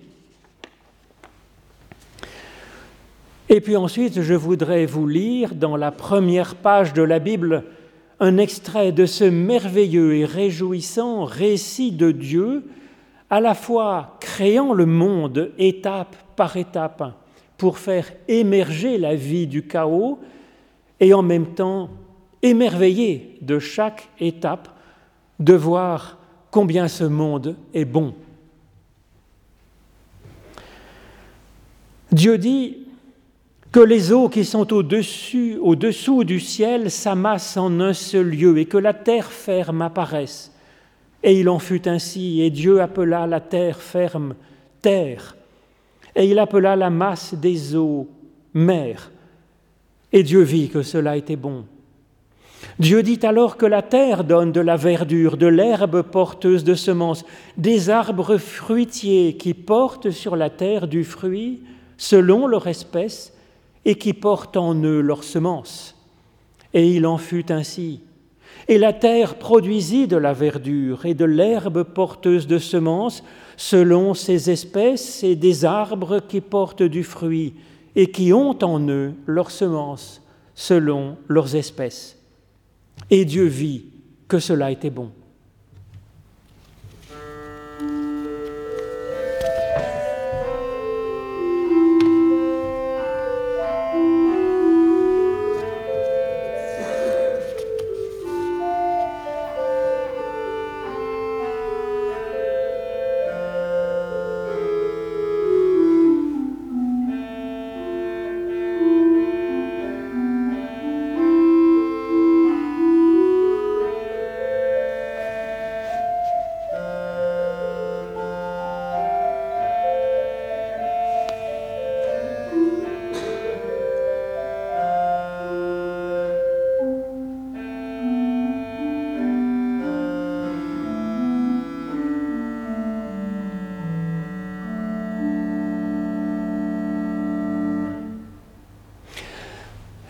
Et 3.49 3.61
puis 3.61 3.77
ensuite, 3.77 4.23
je 4.23 4.35
voudrais 4.35 4.87
vous 4.87 5.07
lire 5.07 5.55
dans 5.55 5.77
la 5.77 5.93
première 5.93 6.57
page 6.57 6.93
de 6.93 7.03
la 7.03 7.19
Bible 7.19 7.65
un 8.21 8.39
extrait 8.39 8.91
de 8.91 9.07
ce 9.07 9.25
merveilleux 9.25 10.17
et 10.17 10.25
réjouissant 10.25 11.25
récit 11.25 11.93
de 11.93 12.11
Dieu, 12.11 12.65
à 13.29 13.41
la 13.41 13.55
fois 13.55 14.17
créant 14.21 14.73
le 14.73 14.87
monde 14.87 15.53
étape 15.59 16.17
par 16.37 16.57
étape 16.57 17.13
pour 17.57 17.79
faire 17.79 18.13
émerger 18.29 18.99
la 18.99 19.15
vie 19.15 19.47
du 19.47 19.67
chaos 19.67 20.19
et 21.01 21.15
en 21.15 21.23
même 21.23 21.55
temps 21.55 21.91
émerveillé 22.43 23.39
de 23.41 23.59
chaque 23.59 24.09
étape 24.21 24.69
de 25.41 25.55
voir 25.55 26.19
combien 26.51 26.89
ce 26.89 27.05
monde 27.05 27.57
est 27.73 27.85
bon. 27.85 28.15
Dieu 32.13 32.39
dit 32.39 32.79
que 33.73 33.81
les 33.81 34.13
eaux 34.13 34.29
qui 34.29 34.45
sont 34.45 34.73
au-dessus, 34.73 35.59
au-dessous 35.61 36.23
du 36.23 36.39
ciel 36.39 36.93
s'amassent 36.93 37.57
en 37.57 37.81
un 37.81 37.93
seul 37.93 38.31
lieu 38.31 38.57
et 38.59 38.67
que 38.67 38.77
la 38.77 38.95
terre 38.95 39.33
ferme 39.33 39.83
apparaisse. 39.83 40.53
Et 41.25 41.41
il 41.41 41.49
en 41.49 41.59
fut 41.59 41.89
ainsi, 41.89 42.43
et 42.43 42.51
Dieu 42.51 42.81
appela 42.81 43.27
la 43.27 43.41
terre 43.41 43.81
ferme 43.81 44.37
terre, 44.81 45.35
et 46.15 46.27
il 46.27 46.39
appela 46.39 46.77
la 46.77 46.91
masse 46.91 47.35
des 47.35 47.75
eaux 47.75 48.09
mer. 48.53 49.11
Et 50.13 50.23
Dieu 50.23 50.43
vit 50.43 50.69
que 50.69 50.83
cela 50.83 51.17
était 51.17 51.37
bon. 51.37 51.65
Dieu 52.79 53.03
dit 53.03 53.21
alors 53.23 53.57
que 53.57 53.67
la 53.67 53.83
terre 53.83 54.25
donne 54.25 54.53
de 54.53 54.61
la 54.61 54.77
verdure, 54.77 55.37
de 55.37 55.47
l'herbe 55.47 56.03
porteuse 56.03 56.65
de 56.65 56.75
semences, 56.75 57.25
des 57.57 57.91
arbres 57.91 58.37
fruitiers 58.37 59.37
qui 59.37 59.55
portent 59.55 60.11
sur 60.11 60.37
la 60.37 60.51
terre 60.51 60.89
du 60.89 61.05
fruit 61.05 61.63
selon 61.97 62.47
leur 62.47 62.67
espèce 62.67 63.33
et 63.85 63.97
qui 63.97 64.13
portent 64.13 64.57
en 64.57 64.75
eux 64.83 65.01
leurs 65.01 65.25
semences. 65.25 65.97
Et 66.73 66.89
il 66.89 67.07
en 67.07 67.19
fut 67.19 67.53
ainsi. 67.53 68.01
Et 68.69 68.79
la 68.79 68.93
terre 68.93 69.37
produisit 69.37 70.07
de 70.07 70.17
la 70.17 70.33
verdure 70.33 71.05
et 71.05 71.15
de 71.15 71.25
l'herbe 71.25 71.83
porteuse 71.83 72.47
de 72.47 72.59
semences 72.59 73.23
selon 73.57 74.15
ses 74.15 74.51
espèces 74.51 75.23
et 75.23 75.37
des 75.37 75.65
arbres 75.65 76.21
qui 76.21 76.41
portent 76.41 76.83
du 76.83 77.05
fruit 77.05 77.55
et 77.95 78.11
qui 78.11 78.33
ont 78.33 78.59
en 78.63 78.89
eux 78.89 79.13
leurs 79.27 79.51
semences 79.51 80.23
selon 80.55 81.17
leurs 81.29 81.55
espèces. 81.57 82.19
Et 83.11 83.25
Dieu 83.25 83.45
vit 83.45 83.85
que 84.29 84.39
cela 84.39 84.71
était 84.71 84.91
bon. 84.91 85.11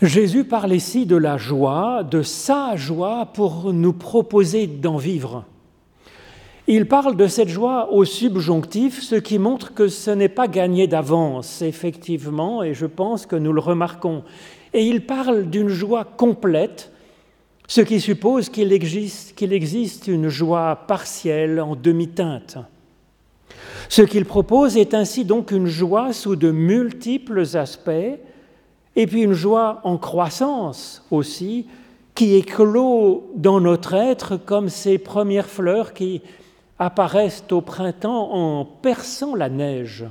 Jésus 0.04 0.44
parle 0.44 0.74
ici 0.74 1.06
de 1.06 1.16
la 1.16 1.38
joie, 1.38 2.02
de 2.02 2.22
sa 2.22 2.76
joie 2.76 3.30
pour 3.32 3.72
nous 3.72 3.94
proposer 3.94 4.66
d'en 4.66 4.98
vivre. 4.98 5.44
Il 6.66 6.86
parle 6.88 7.16
de 7.16 7.26
cette 7.26 7.48
joie 7.48 7.92
au 7.92 8.04
subjonctif, 8.04 9.02
ce 9.02 9.14
qui 9.14 9.38
montre 9.38 9.72
que 9.72 9.88
ce 9.88 10.10
n'est 10.10 10.28
pas 10.28 10.48
gagné 10.48 10.86
d'avance, 10.86 11.62
effectivement, 11.62 12.62
et 12.62 12.74
je 12.74 12.86
pense 12.86 13.26
que 13.26 13.36
nous 13.36 13.52
le 13.52 13.60
remarquons. 13.60 14.24
Et 14.72 14.86
il 14.86 15.06
parle 15.06 15.48
d'une 15.48 15.68
joie 15.68 16.04
complète, 16.04 16.92
ce 17.66 17.80
qui 17.80 18.00
suppose 18.00 18.50
qu'il 18.50 18.72
existe, 18.72 19.34
qu'il 19.34 19.52
existe 19.52 20.06
une 20.06 20.28
joie 20.28 20.84
partielle 20.86 21.60
en 21.60 21.76
demi-teinte. 21.76 22.58
Ce 23.88 24.02
qu'il 24.02 24.24
propose 24.24 24.76
est 24.76 24.92
ainsi 24.92 25.24
donc 25.24 25.50
une 25.50 25.66
joie 25.66 26.12
sous 26.12 26.36
de 26.36 26.50
multiples 26.50 27.44
aspects, 27.54 28.18
et 28.96 29.06
puis 29.06 29.22
une 29.22 29.32
joie 29.32 29.80
en 29.84 29.96
croissance 29.96 31.04
aussi, 31.10 31.66
qui 32.14 32.34
éclot 32.34 33.30
dans 33.34 33.60
notre 33.60 33.94
être 33.94 34.36
comme 34.36 34.68
ces 34.68 34.98
premières 34.98 35.48
fleurs 35.48 35.94
qui 35.94 36.22
apparaissent 36.78 37.44
au 37.50 37.60
printemps 37.60 38.32
en 38.32 38.64
perçant 38.64 39.34
la 39.34 39.48
neige. 39.48 40.04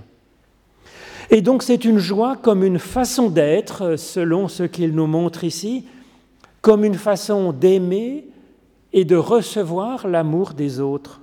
Et 1.30 1.41
donc 1.41 1.63
c'est 1.63 1.86
une 1.86 2.00
joie 2.00 2.36
comme 2.36 2.63
une 2.63 2.80
façon 2.80 3.30
d'être, 3.30 3.96
selon 3.96 4.48
ce 4.48 4.63
qu'il 4.63 4.93
nous 4.93 5.08
montre 5.08 5.46
ici, 5.46 5.86
comme 6.62 6.84
une 6.84 6.96
façon 6.96 7.54
d'aimer 7.54 8.26
et 8.91 9.06
de 9.06 9.15
recevoir 9.15 10.08
l'amour 10.08 10.54
des 10.54 10.80
autres. 10.80 11.22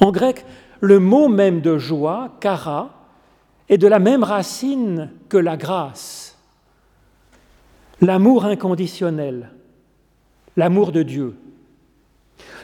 En 0.00 0.12
grec, 0.12 0.44
le 0.80 0.98
mot 0.98 1.28
même 1.28 1.60
de 1.60 1.78
joie, 1.78 2.36
kara, 2.40 2.90
est 3.68 3.78
de 3.78 3.86
la 3.86 3.98
même 3.98 4.24
racine 4.24 5.10
que 5.28 5.36
la 5.36 5.56
grâce, 5.56 6.38
l'amour 8.00 8.44
inconditionnel, 8.44 9.50
l'amour 10.56 10.92
de 10.92 11.02
Dieu. 11.02 11.36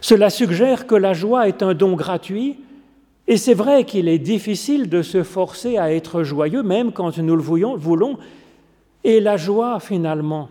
Cela 0.00 0.30
suggère 0.30 0.86
que 0.86 0.94
la 0.94 1.12
joie 1.12 1.48
est 1.48 1.62
un 1.62 1.74
don 1.74 1.94
gratuit, 1.94 2.58
et 3.26 3.36
c'est 3.36 3.54
vrai 3.54 3.84
qu'il 3.84 4.08
est 4.08 4.18
difficile 4.18 4.88
de 4.88 5.02
se 5.02 5.22
forcer 5.22 5.78
à 5.78 5.92
être 5.92 6.22
joyeux, 6.22 6.62
même 6.62 6.92
quand 6.92 7.16
nous 7.18 7.36
le 7.36 7.42
voulons, 7.42 8.18
et 9.02 9.20
la 9.20 9.36
joie 9.36 9.80
finalement, 9.80 10.48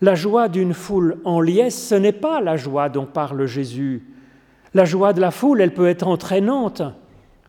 la 0.00 0.14
joie 0.14 0.48
d'une 0.48 0.74
foule 0.74 1.18
en 1.24 1.40
liesse, 1.40 1.88
ce 1.88 1.94
n'est 1.94 2.12
pas 2.12 2.40
la 2.40 2.56
joie 2.56 2.88
dont 2.88 3.06
parle 3.06 3.46
Jésus. 3.46 4.04
La 4.74 4.84
joie 4.84 5.12
de 5.12 5.20
la 5.20 5.30
foule, 5.30 5.60
elle 5.60 5.74
peut 5.74 5.86
être 5.86 6.08
entraînante, 6.08 6.82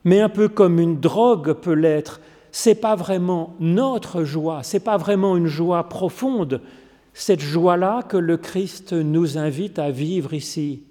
mais 0.04 0.20
un 0.20 0.30
peu 0.30 0.48
comme 0.50 0.80
une 0.80 1.00
drogue 1.00 1.54
peut 1.54 1.74
l'être, 1.74 2.20
c'est 2.52 2.76
pas 2.76 2.96
vraiment 2.96 3.56
notre 3.60 4.24
joie, 4.24 4.62
c'est 4.64 4.80
pas 4.80 4.98
vraiment 4.98 5.36
une 5.38 5.48
joie 5.48 5.90
profonde, 5.90 6.62
cette 7.14 7.42
joie-là 7.42 8.04
que 8.04 8.18
le 8.18 8.38
Christ 8.38 8.94
nous 8.94 9.38
invite 9.38 9.80
à 9.80 9.92
vivre 9.92 10.34
ici. 10.34 10.84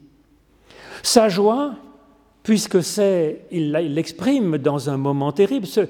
Sa 1.02 1.28
joie, 1.28 1.74
puisque 2.42 2.82
c'est, 2.82 3.46
il 3.50 3.72
l'exprime 3.72 4.58
dans 4.58 4.90
un 4.90 4.96
moment 4.96 5.32
terrible, 5.32 5.66
ce, 5.66 5.82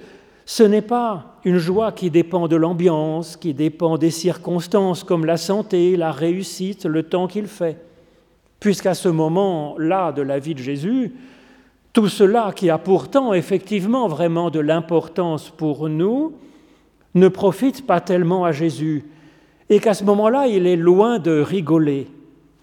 ce 0.44 0.62
n'est 0.62 0.82
pas 0.82 1.37
une 1.44 1.58
joie 1.58 1.92
qui 1.92 2.11
dépend 2.11 2.48
de 2.48 2.56
l'ambiance, 2.56 3.37
qui 3.37 3.54
dépend 3.54 3.98
des 3.98 4.11
circonstances 4.11 5.04
comme 5.04 5.24
la 5.24 5.37
santé, 5.37 5.96
la 5.96 6.12
réussite, 6.12 6.85
le 6.85 7.02
temps 7.02 7.28
qu'il 7.28 7.46
fait. 7.46 7.78
Puisqu'à 8.61 8.94
ce 8.94 9.08
moment-là 9.08 10.12
de 10.12 10.22
la 10.22 10.38
vie 10.38 10.54
de 10.54 10.61
Jésus, 10.61 11.12
tout 11.92 12.09
cela 12.09 12.52
qui 12.55 12.70
a 12.70 12.78
pourtant 12.78 13.33
effectivement 13.35 14.09
vraiment 14.09 14.50
de 14.50 14.61
l'importance 14.61 15.50
pour 15.50 15.88
nous 15.88 16.35
ne 17.14 17.28
profite 17.28 17.87
pas 17.87 18.00
tellement 18.00 18.44
à 18.44 18.52
Jésus 18.52 19.05
et 19.68 19.78
qu'à 19.78 19.94
ce 19.94 20.05
moment-là, 20.05 20.46
il 20.46 20.66
est 20.66 20.76
loin 20.76 21.18
de 21.18 21.40
rigoler. 21.40 22.09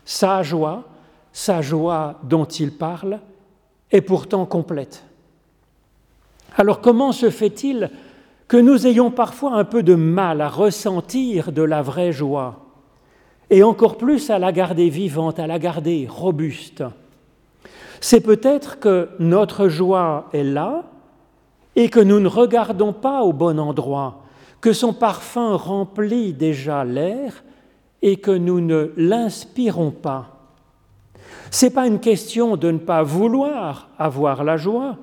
Sa 0.06 0.42
joie, 0.42 0.86
sa 1.32 1.62
joie 1.62 2.20
dont 2.24 2.46
il 2.46 2.72
parle, 2.72 3.20
est 3.92 4.02
pourtant 4.02 4.46
complète. 4.46 5.04
Alors 6.58 6.82
comment 6.82 7.12
se 7.12 7.30
fait-il 7.30 7.92
que 8.48 8.58
nous 8.58 8.88
ayons 8.88 9.12
parfois 9.12 9.54
un 9.54 9.63
peu 9.63 9.84
de 9.84 9.94
mal 9.94 10.42
à 10.42 10.50
ressentir 10.50 11.52
de 11.52 11.62
la 11.62 11.84
vraie 11.84 12.12
joie 12.12 12.65
et 13.52 13.62
encore 13.63 13.98
plus 13.98 14.30
à 14.32 14.39
la 14.39 14.52
garder 14.52 14.89
vivante, 14.89 15.39
à 15.39 15.46
la 15.46 15.60
garder 15.60 16.08
robuste? 16.10 16.84
C'est 18.02 18.22
peut-être 18.22 18.80
que 18.80 19.10
notre 19.20 19.68
joie 19.68 20.30
est 20.34 20.44
là 20.44 20.84
et 21.76 21.90
que 21.90 22.00
nous 22.00 22.20
ne 22.20 22.28
regardons 22.28 22.94
pas 22.94 23.22
au 23.22 23.34
bon 23.34 23.60
endroit, 23.60 24.24
que 24.62 24.74
son 24.74 24.94
parfum 24.94 25.56
remplit 25.56 26.34
déjà 26.34 26.84
l'air 26.84 27.44
et 28.02 28.18
que 28.18 28.32
nous 28.32 28.62
ne 28.62 28.92
l'inspirons 28.96 29.92
pas. 29.92 30.40
Ce 31.52 31.66
n'est 31.66 31.72
pas 31.72 31.88
une 31.88 32.00
question 32.00 32.58
de 32.58 32.72
ne 32.72 32.78
pas 32.78 33.04
vouloir 33.04 33.90
avoir 33.98 34.44
la 34.44 34.58
joie. 34.58 34.98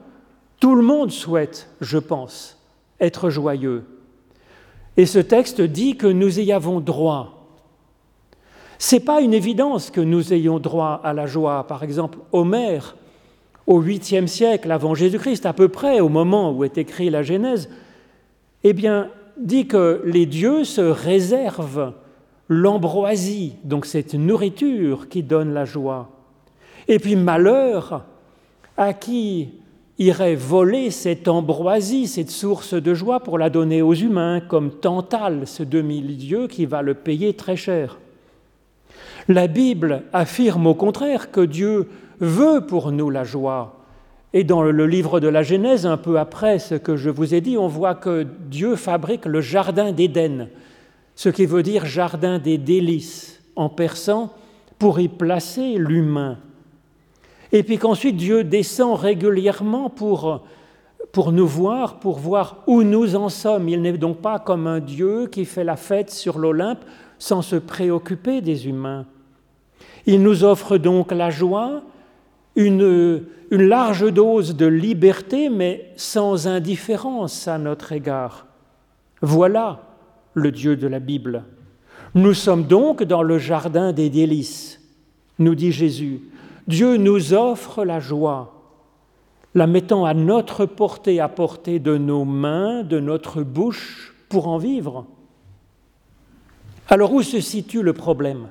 Tout 0.60 0.74
le 0.74 0.82
monde 0.82 1.10
souhaite, 1.10 1.68
je 1.80 1.98
pense, 1.98 2.58
être 3.00 3.30
joyeux. 3.30 3.84
Et 4.96 5.06
ce 5.06 5.18
texte 5.18 5.60
dit 5.60 5.96
que 5.96 6.06
nous 6.06 6.40
y 6.40 6.52
avons 6.52 6.80
droit. 6.80 7.35
Ce 8.78 8.96
n'est 8.96 9.00
pas 9.00 9.20
une 9.20 9.34
évidence 9.34 9.90
que 9.90 10.00
nous 10.00 10.32
ayons 10.32 10.58
droit 10.58 11.00
à 11.02 11.12
la 11.12 11.26
joie. 11.26 11.66
Par 11.66 11.82
exemple, 11.82 12.18
Homère, 12.32 12.96
au 13.66 13.82
8e 13.82 14.26
siècle 14.26 14.70
avant 14.70 14.94
Jésus-Christ, 14.94 15.46
à 15.46 15.52
peu 15.52 15.68
près 15.68 16.00
au 16.00 16.08
moment 16.08 16.52
où 16.52 16.64
est 16.64 16.78
écrit 16.78 17.10
la 17.10 17.22
Genèse, 17.22 17.68
eh 18.64 18.72
bien, 18.72 19.10
dit 19.38 19.66
que 19.66 20.02
les 20.04 20.26
dieux 20.26 20.64
se 20.64 20.80
réservent 20.80 21.92
l'ambroisie, 22.48 23.54
donc 23.64 23.86
cette 23.86 24.14
nourriture 24.14 25.08
qui 25.08 25.22
donne 25.22 25.52
la 25.52 25.64
joie. 25.64 26.10
Et 26.88 26.98
puis 26.98 27.16
malheur 27.16 28.04
à 28.76 28.92
qui 28.92 29.50
irait 29.98 30.34
voler 30.34 30.90
cette 30.90 31.26
ambroisie, 31.26 32.06
cette 32.06 32.30
source 32.30 32.74
de 32.74 32.94
joie 32.94 33.20
pour 33.20 33.38
la 33.38 33.50
donner 33.50 33.82
aux 33.82 33.94
humains, 33.94 34.40
comme 34.40 34.70
Tantale, 34.70 35.46
ce 35.46 35.62
demi-dieu 35.62 36.46
qui 36.46 36.66
va 36.66 36.82
le 36.82 36.94
payer 36.94 37.34
très 37.34 37.56
cher. 37.56 37.98
La 39.28 39.48
Bible 39.48 40.04
affirme 40.12 40.66
au 40.68 40.74
contraire 40.74 41.30
que 41.30 41.40
Dieu 41.40 41.88
veut 42.20 42.66
pour 42.66 42.92
nous 42.92 43.10
la 43.10 43.24
joie, 43.24 43.76
et 44.32 44.44
dans 44.44 44.62
le 44.62 44.86
livre 44.86 45.18
de 45.18 45.28
la 45.28 45.42
Genèse, 45.42 45.86
un 45.86 45.96
peu 45.96 46.18
après 46.18 46.58
ce 46.58 46.74
que 46.74 46.96
je 46.96 47.10
vous 47.10 47.34
ai 47.34 47.40
dit, 47.40 47.56
on 47.56 47.68
voit 47.68 47.94
que 47.94 48.26
Dieu 48.48 48.76
fabrique 48.76 49.24
le 49.24 49.40
jardin 49.40 49.92
d'Éden, 49.92 50.48
ce 51.14 51.28
qui 51.28 51.46
veut 51.46 51.62
dire 51.62 51.86
jardin 51.86 52.38
des 52.38 52.58
délices 52.58 53.42
en 53.56 53.68
persan, 53.68 54.30
pour 54.78 55.00
y 55.00 55.08
placer 55.08 55.76
l'humain. 55.78 56.38
Et 57.50 57.62
puis 57.62 57.78
qu'ensuite 57.78 58.16
Dieu 58.16 58.44
descend 58.44 58.98
régulièrement 58.98 59.88
pour, 59.88 60.44
pour 61.12 61.32
nous 61.32 61.46
voir, 61.46 61.98
pour 61.98 62.18
voir 62.18 62.62
où 62.66 62.82
nous 62.82 63.16
en 63.16 63.30
sommes. 63.30 63.68
Il 63.70 63.80
n'est 63.80 63.96
donc 63.96 64.18
pas 64.18 64.38
comme 64.38 64.66
un 64.66 64.80
Dieu 64.80 65.28
qui 65.28 65.46
fait 65.46 65.64
la 65.64 65.76
fête 65.76 66.10
sur 66.10 66.38
l'Olympe 66.38 66.84
sans 67.18 67.40
se 67.40 67.56
préoccuper 67.56 68.42
des 68.42 68.68
humains. 68.68 69.06
Il 70.06 70.22
nous 70.22 70.44
offre 70.44 70.78
donc 70.78 71.10
la 71.10 71.30
joie, 71.30 71.82
une, 72.54 73.24
large 73.50 74.12
dose 74.12 74.56
de 74.56 74.66
liberté, 74.66 75.50
mais 75.50 75.92
sans 75.96 76.46
indifférence 76.46 77.48
à 77.48 77.58
notre 77.58 77.92
égard. 77.92 78.46
Voilà 79.20 79.82
le 80.34 80.52
Dieu 80.52 80.76
de 80.76 80.86
la 80.86 81.00
Bible. 81.00 81.44
Nous 82.14 82.34
sommes 82.34 82.64
donc 82.64 83.02
dans 83.02 83.22
le 83.22 83.38
jardin 83.38 83.92
des 83.92 84.08
délices, 84.08 84.80
nous 85.38 85.54
dit 85.54 85.72
Jésus. 85.72 86.22
Dieu 86.66 86.96
nous 86.96 87.34
offre 87.34 87.84
la 87.84 88.00
joie, 88.00 88.54
la 89.54 89.66
mettant 89.66 90.04
à 90.04 90.14
notre 90.14 90.66
portée, 90.66 91.20
à 91.20 91.28
portée 91.28 91.78
de 91.78 91.96
nos 91.96 92.24
mains, 92.24 92.82
de 92.82 93.00
notre 93.00 93.42
bouche, 93.42 94.14
pour 94.28 94.48
en 94.48 94.58
vivre. 94.58 95.06
Alors 96.88 97.12
où 97.12 97.22
se 97.22 97.40
situe 97.40 97.82
le 97.82 97.92
problème? 97.92 98.48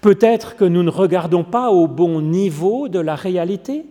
Peut-être 0.00 0.56
que 0.56 0.64
nous 0.64 0.82
ne 0.82 0.90
regardons 0.90 1.44
pas 1.44 1.70
au 1.70 1.86
bon 1.86 2.20
niveau 2.20 2.88
de 2.88 2.98
la 2.98 3.14
réalité. 3.14 3.84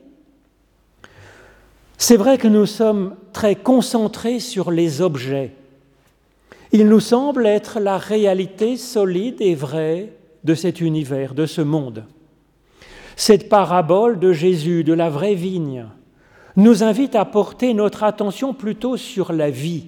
C'est 1.98 2.18
vrai 2.18 2.38
que 2.38 2.48
nous 2.48 2.66
sommes 2.66 3.16
très 3.34 3.56
concentrés 3.56 4.40
sur 4.40 4.72
les 4.72 5.02
objets. 5.02 5.52
Il 6.72 6.88
nous 6.88 7.00
semble 7.00 7.46
être 7.46 7.80
la 7.80 7.98
réalité 7.98 8.78
solide 8.78 9.36
et 9.40 9.56
vraie 9.56 10.14
de 10.44 10.56
cet 10.56 10.82
univers, 10.82 11.34
de 11.34 11.46
ce 11.46 11.62
monde. 11.62 12.06
Cette 13.16 13.50
parabole 13.50 14.18
de 14.18 14.32
Jésus, 14.32 14.84
de 14.84 14.94
la 14.94 15.10
vraie 15.10 15.36
vigne, 15.36 15.86
nous 16.56 16.84
invite 16.84 17.16
à 17.16 17.26
porter 17.26 17.74
notre 17.74 18.04
attention 18.04 18.54
plutôt 18.54 18.98
sur 18.98 19.34
la 19.34 19.50
vie 19.50 19.88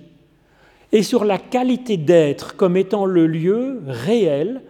et 0.91 1.03
sur 1.03 1.23
la 1.23 1.37
qualité 1.37 1.97
d'être 1.97 2.55
comme 2.55 2.77
étant 2.77 3.05
le 3.05 3.25
lieu 3.25 3.81
réel 3.87 4.61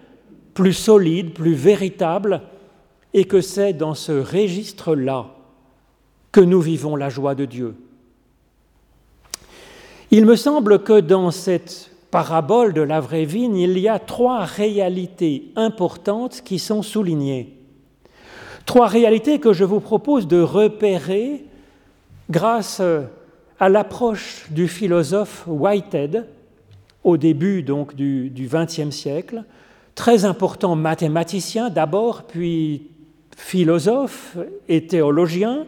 plus 0.54 0.74
solide, 0.74 1.34
plus 1.34 1.54
véritable, 1.54 2.42
et 3.14 3.26
que 3.26 3.42
c'est 3.42 3.74
dans 3.74 3.94
ce 3.94 4.12
registre-là 4.12 5.28
que 6.32 6.42
nous 6.42 6.62
vivons 6.62 6.96
la 6.96 7.10
joie 7.10 7.36
de 7.36 7.46
Dieu. 7.46 7.76
Il 10.12 10.26
me 10.26 10.36
semble 10.36 10.84
que 10.84 11.00
dans 11.00 11.32
cette 11.32 11.92
parabole 12.10 12.74
de 12.74 12.82
la 12.82 13.00
vraie 13.00 13.26
vigne, 13.26 13.58
il 13.58 13.78
y 13.80 13.88
a 13.88 14.00
trois 14.00 14.44
réalités 14.44 15.52
importantes 15.56 16.42
qui 16.44 16.60
sont 16.60 16.82
soulignées. 16.82 17.58
Trois 18.66 18.88
réalités 18.88 19.40
que 19.40 19.54
je 19.54 19.64
vous 19.64 19.80
propose 19.80 20.28
de 20.28 20.42
repérer 20.42 21.46
grâce 22.30 22.82
à 23.60 23.70
l'approche 23.70 24.48
du 24.52 24.68
philosophe 24.68 25.46
Whitehead 25.48 26.28
au 27.04 27.18
début 27.18 27.64
donc 27.64 27.96
du 27.96 28.50
XXe 28.52 28.92
siècle, 28.92 29.44
très 29.96 30.26
important 30.26 30.76
mathématicien 30.76 31.70
d'abord, 31.70 32.24
puis 32.24 32.90
philosophe 33.36 34.38
et 34.68 34.88
théologien, 34.88 35.66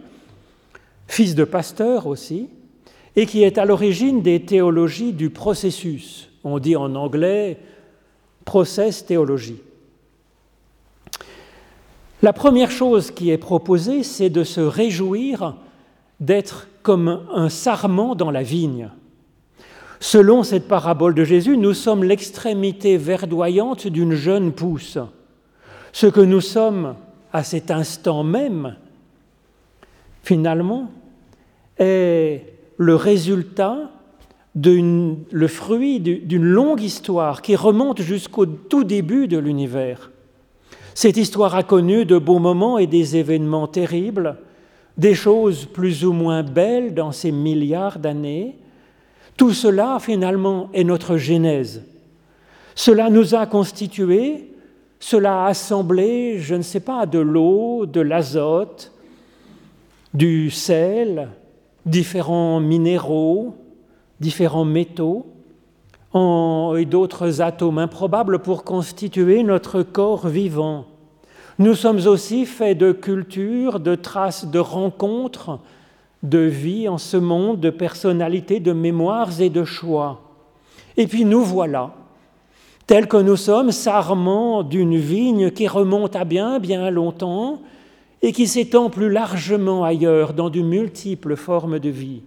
fils 1.08 1.36
de 1.36 1.44
pasteur 1.44 2.08
aussi, 2.08 2.50
et 3.16 3.26
qui 3.26 3.44
est 3.44 3.58
à 3.58 3.66
l'origine 3.66 4.22
des 4.22 4.42
théologies 4.42 5.14
du 5.14 5.30
processus. 5.30 6.30
On 6.44 6.60
dit 6.60 6.76
en 6.76 6.96
anglais 6.96 7.60
process 8.46 9.06
théologie. 9.06 9.62
La 12.22 12.34
première 12.34 12.72
chose 12.72 13.12
qui 13.12 13.32
est 13.32 13.38
proposée, 13.38 14.04
c'est 14.04 14.30
de 14.30 14.44
se 14.44 14.62
réjouir 14.62 15.56
d'être 16.20 16.68
comme 16.82 17.26
un 17.34 17.50
sarment 17.50 18.16
dans 18.16 18.32
la 18.32 18.44
vigne. 18.44 18.90
Selon 20.04 20.44
cette 20.44 20.68
parabole 20.68 21.16
de 21.16 21.24
Jésus, 21.24 21.56
nous 21.56 21.74
sommes 21.74 22.04
l'extrémité 22.04 22.98
verdoyante 22.98 23.88
d'une 23.88 24.12
jeune 24.12 24.52
pousse. 24.52 24.98
Ce 25.94 26.08
que 26.08 26.20
nous 26.20 26.42
sommes 26.42 26.96
à 27.32 27.42
cet 27.42 27.72
instant 27.72 28.22
même, 28.22 28.76
finalement, 30.22 30.92
est 31.80 32.42
le 32.76 32.96
résultat, 32.96 33.92
le 34.56 35.48
fruit 35.48 36.02
d'une 36.02 36.44
longue 36.44 36.82
histoire 36.82 37.42
qui 37.42 37.56
remonte 37.56 38.02
jusqu'au 38.02 38.46
tout 38.46 38.84
début 38.84 39.30
de 39.30 39.38
l'univers. 39.38 40.12
Cette 40.96 41.16
histoire 41.16 41.56
a 41.56 41.64
connu 41.64 42.04
de 42.04 42.18
beaux 42.18 42.40
moments 42.40 42.78
et 42.78 42.88
des 42.88 43.16
événements 43.16 43.68
terribles, 43.68 44.36
des 44.98 45.16
choses 45.16 45.64
plus 45.64 46.04
ou 46.04 46.12
moins 46.12 46.44
belles 46.44 46.94
dans 46.94 47.14
ces 47.14 47.32
milliards 47.32 48.00
d'années, 48.00 48.58
tout 49.38 49.52
cela, 49.52 49.98
finalement, 50.00 50.70
est 50.74 50.84
notre 50.84 51.18
genèse. 51.18 51.84
Cela 52.76 53.10
nous 53.10 53.36
a 53.36 53.46
constitués, 53.46 54.52
cela 55.00 55.46
a 55.46 55.48
assemblé, 55.48 56.40
je 56.40 56.56
ne 56.56 56.62
sais 56.62 56.80
pas, 56.80 57.06
de 57.06 57.20
l'eau, 57.20 57.86
de 57.86 58.02
l'azote, 58.02 58.92
du 60.14 60.50
sel, 60.50 61.30
différents 61.86 62.60
minéraux, 62.60 63.56
différents 64.20 64.66
métaux, 64.66 65.28
et 66.16 66.86
d'autres 66.86 67.42
atomes 67.42 67.80
improbables 67.80 68.40
pour 68.40 68.64
constituer 68.64 69.42
notre 69.42 69.82
corps 69.82 70.28
vivant. 70.28 70.86
Nous 71.58 71.74
sommes 71.74 72.06
aussi 72.08 72.46
faits 72.46 72.78
de 72.78 72.92
culture, 72.92 73.80
de 73.80 73.96
traces 73.96 74.46
de 74.46 74.60
rencontres, 74.60 75.60
de 76.24 76.40
vie 76.40 76.88
en 76.88 76.98
ce 76.98 77.18
monde, 77.18 77.60
de 77.60 77.70
personnalités, 77.70 78.60
de 78.60 78.72
mémoires 78.72 79.42
et 79.42 79.50
de 79.50 79.66
choix. 79.66 80.22
Et 80.96 81.06
puis 81.08 81.26
nous 81.26 81.44
voilà, 81.44 81.94
tels 82.88 83.08
que 83.08 83.18
nous 83.18 83.36
sommes, 83.36 83.72
sarments 83.72 84.64
d'une 84.64 84.98
vigne 84.98 85.52
qui 85.52 85.68
remonte 85.68 86.16
à 86.16 86.24
bien, 86.24 86.60
bien 86.60 86.90
longtemps 86.90 87.62
et 88.22 88.32
qui 88.32 88.48
s'étend 88.48 88.90
plus 88.90 89.10
largement 89.10 89.84
ailleurs 89.84 90.34
dans 90.34 90.50
de 90.50 90.62
multiples 90.62 91.36
formes 91.36 91.80
de 91.80 91.90
vie. 91.90 92.22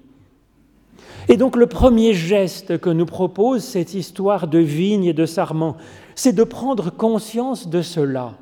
Et 1.29 1.37
donc 1.37 1.57
le 1.57 1.67
premier 1.67 2.13
geste 2.13 2.79
que 2.79 2.91
nous 2.91 3.07
propose 3.07 3.65
cette 3.65 3.95
histoire 3.95 4.47
de 4.47 4.59
vigne 4.59 5.07
et 5.07 5.13
de 5.13 5.27
sarment, 5.27 5.77
c'est 6.15 6.35
de 6.35 6.45
prendre 6.45 6.91
conscience 6.91 7.69
de 7.69 7.83
cela, 7.83 8.35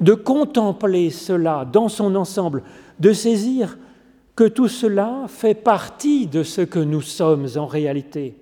de 0.00 0.14
contempler 0.14 1.10
cela 1.10 1.64
dans 1.70 1.88
son 1.88 2.14
ensemble, 2.16 2.62
de 2.98 3.12
saisir 3.12 3.78
que 4.36 4.44
tout 4.44 4.68
cela 4.68 5.26
fait 5.28 5.54
partie 5.54 6.26
de 6.26 6.42
ce 6.42 6.60
que 6.60 6.78
nous 6.78 7.02
sommes 7.02 7.46
en 7.56 7.66
réalité 7.66 8.34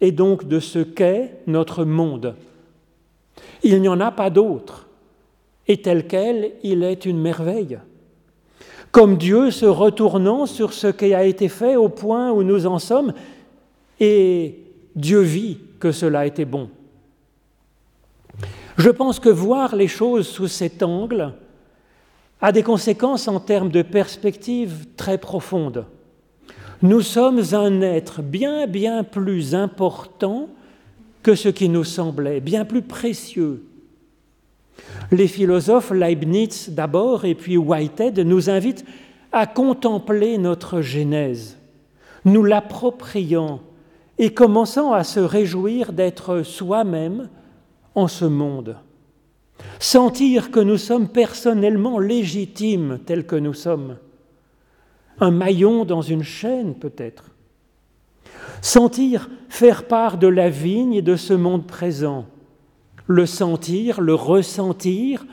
et 0.00 0.12
donc 0.12 0.46
de 0.46 0.60
ce 0.60 0.80
qu'est 0.80 1.38
notre 1.46 1.84
monde. 1.84 2.34
Il 3.62 3.80
n'y 3.80 3.88
en 3.88 4.00
a 4.00 4.10
pas 4.10 4.28
d'autre, 4.28 4.86
et 5.66 5.80
tel 5.80 6.06
quel, 6.06 6.52
il 6.62 6.82
est 6.82 7.06
une 7.06 7.20
merveille. 7.20 7.78
Comme 8.92 9.16
Dieu 9.16 9.50
se 9.50 9.64
retournant 9.64 10.46
sur 10.46 10.72
ce 10.72 10.88
qui 10.88 11.14
a 11.14 11.24
été 11.24 11.48
fait 11.48 11.76
au 11.76 11.88
point 11.88 12.30
où 12.32 12.42
nous 12.42 12.66
en 12.66 12.78
sommes, 12.78 13.14
et 13.98 14.60
Dieu 14.94 15.20
vit 15.20 15.58
que 15.80 15.90
cela 15.90 16.26
était 16.26 16.44
bon. 16.44 16.68
Je 18.76 18.90
pense 18.90 19.20
que 19.20 19.30
voir 19.30 19.74
les 19.74 19.88
choses 19.88 20.28
sous 20.28 20.48
cet 20.48 20.82
angle 20.82 21.32
a 22.44 22.52
des 22.52 22.62
conséquences 22.62 23.26
en 23.26 23.40
termes 23.40 23.70
de 23.70 23.80
perspective 23.80 24.84
très 24.98 25.16
profondes. 25.16 25.86
Nous 26.82 27.00
sommes 27.00 27.40
un 27.52 27.80
être 27.80 28.20
bien, 28.20 28.66
bien 28.66 29.02
plus 29.02 29.54
important 29.54 30.50
que 31.22 31.36
ce 31.36 31.48
qui 31.48 31.70
nous 31.70 31.84
semblait, 31.84 32.40
bien 32.40 32.66
plus 32.66 32.82
précieux. 32.82 33.64
Les 35.10 35.26
philosophes 35.26 35.90
Leibniz 35.90 36.68
d'abord 36.68 37.24
et 37.24 37.34
puis 37.34 37.56
Whitehead 37.56 38.18
nous 38.18 38.50
invitent 38.50 38.84
à 39.32 39.46
contempler 39.46 40.36
notre 40.36 40.82
Genèse, 40.82 41.56
nous 42.26 42.44
l'appropriant 42.44 43.60
et 44.18 44.34
commençant 44.34 44.92
à 44.92 45.02
se 45.02 45.20
réjouir 45.20 45.94
d'être 45.94 46.42
soi-même 46.42 47.30
en 47.94 48.06
ce 48.06 48.26
monde. 48.26 48.76
Sentir 49.78 50.50
que 50.50 50.60
nous 50.60 50.78
sommes 50.78 51.08
personnellement 51.08 51.98
légitimes 51.98 53.00
tels 53.06 53.26
que 53.26 53.36
nous 53.36 53.54
sommes 53.54 53.96
un 55.20 55.30
maillon 55.30 55.84
dans 55.84 56.02
une 56.02 56.22
chaîne 56.22 56.74
peut-être. 56.74 57.24
Sentir 58.60 59.28
faire 59.48 59.86
part 59.86 60.18
de 60.18 60.26
la 60.26 60.48
vigne 60.48 60.94
et 60.94 61.02
de 61.02 61.16
ce 61.16 61.34
monde 61.34 61.66
présent, 61.66 62.26
le 63.06 63.26
sentir, 63.26 64.00
le 64.00 64.14
ressentir, 64.14 65.26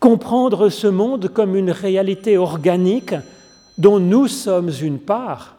comprendre 0.00 0.68
ce 0.68 0.86
monde 0.86 1.28
comme 1.28 1.56
une 1.56 1.70
réalité 1.70 2.38
organique 2.38 3.14
dont 3.78 3.98
nous 3.98 4.28
sommes 4.28 4.70
une 4.80 4.98
part. 4.98 5.56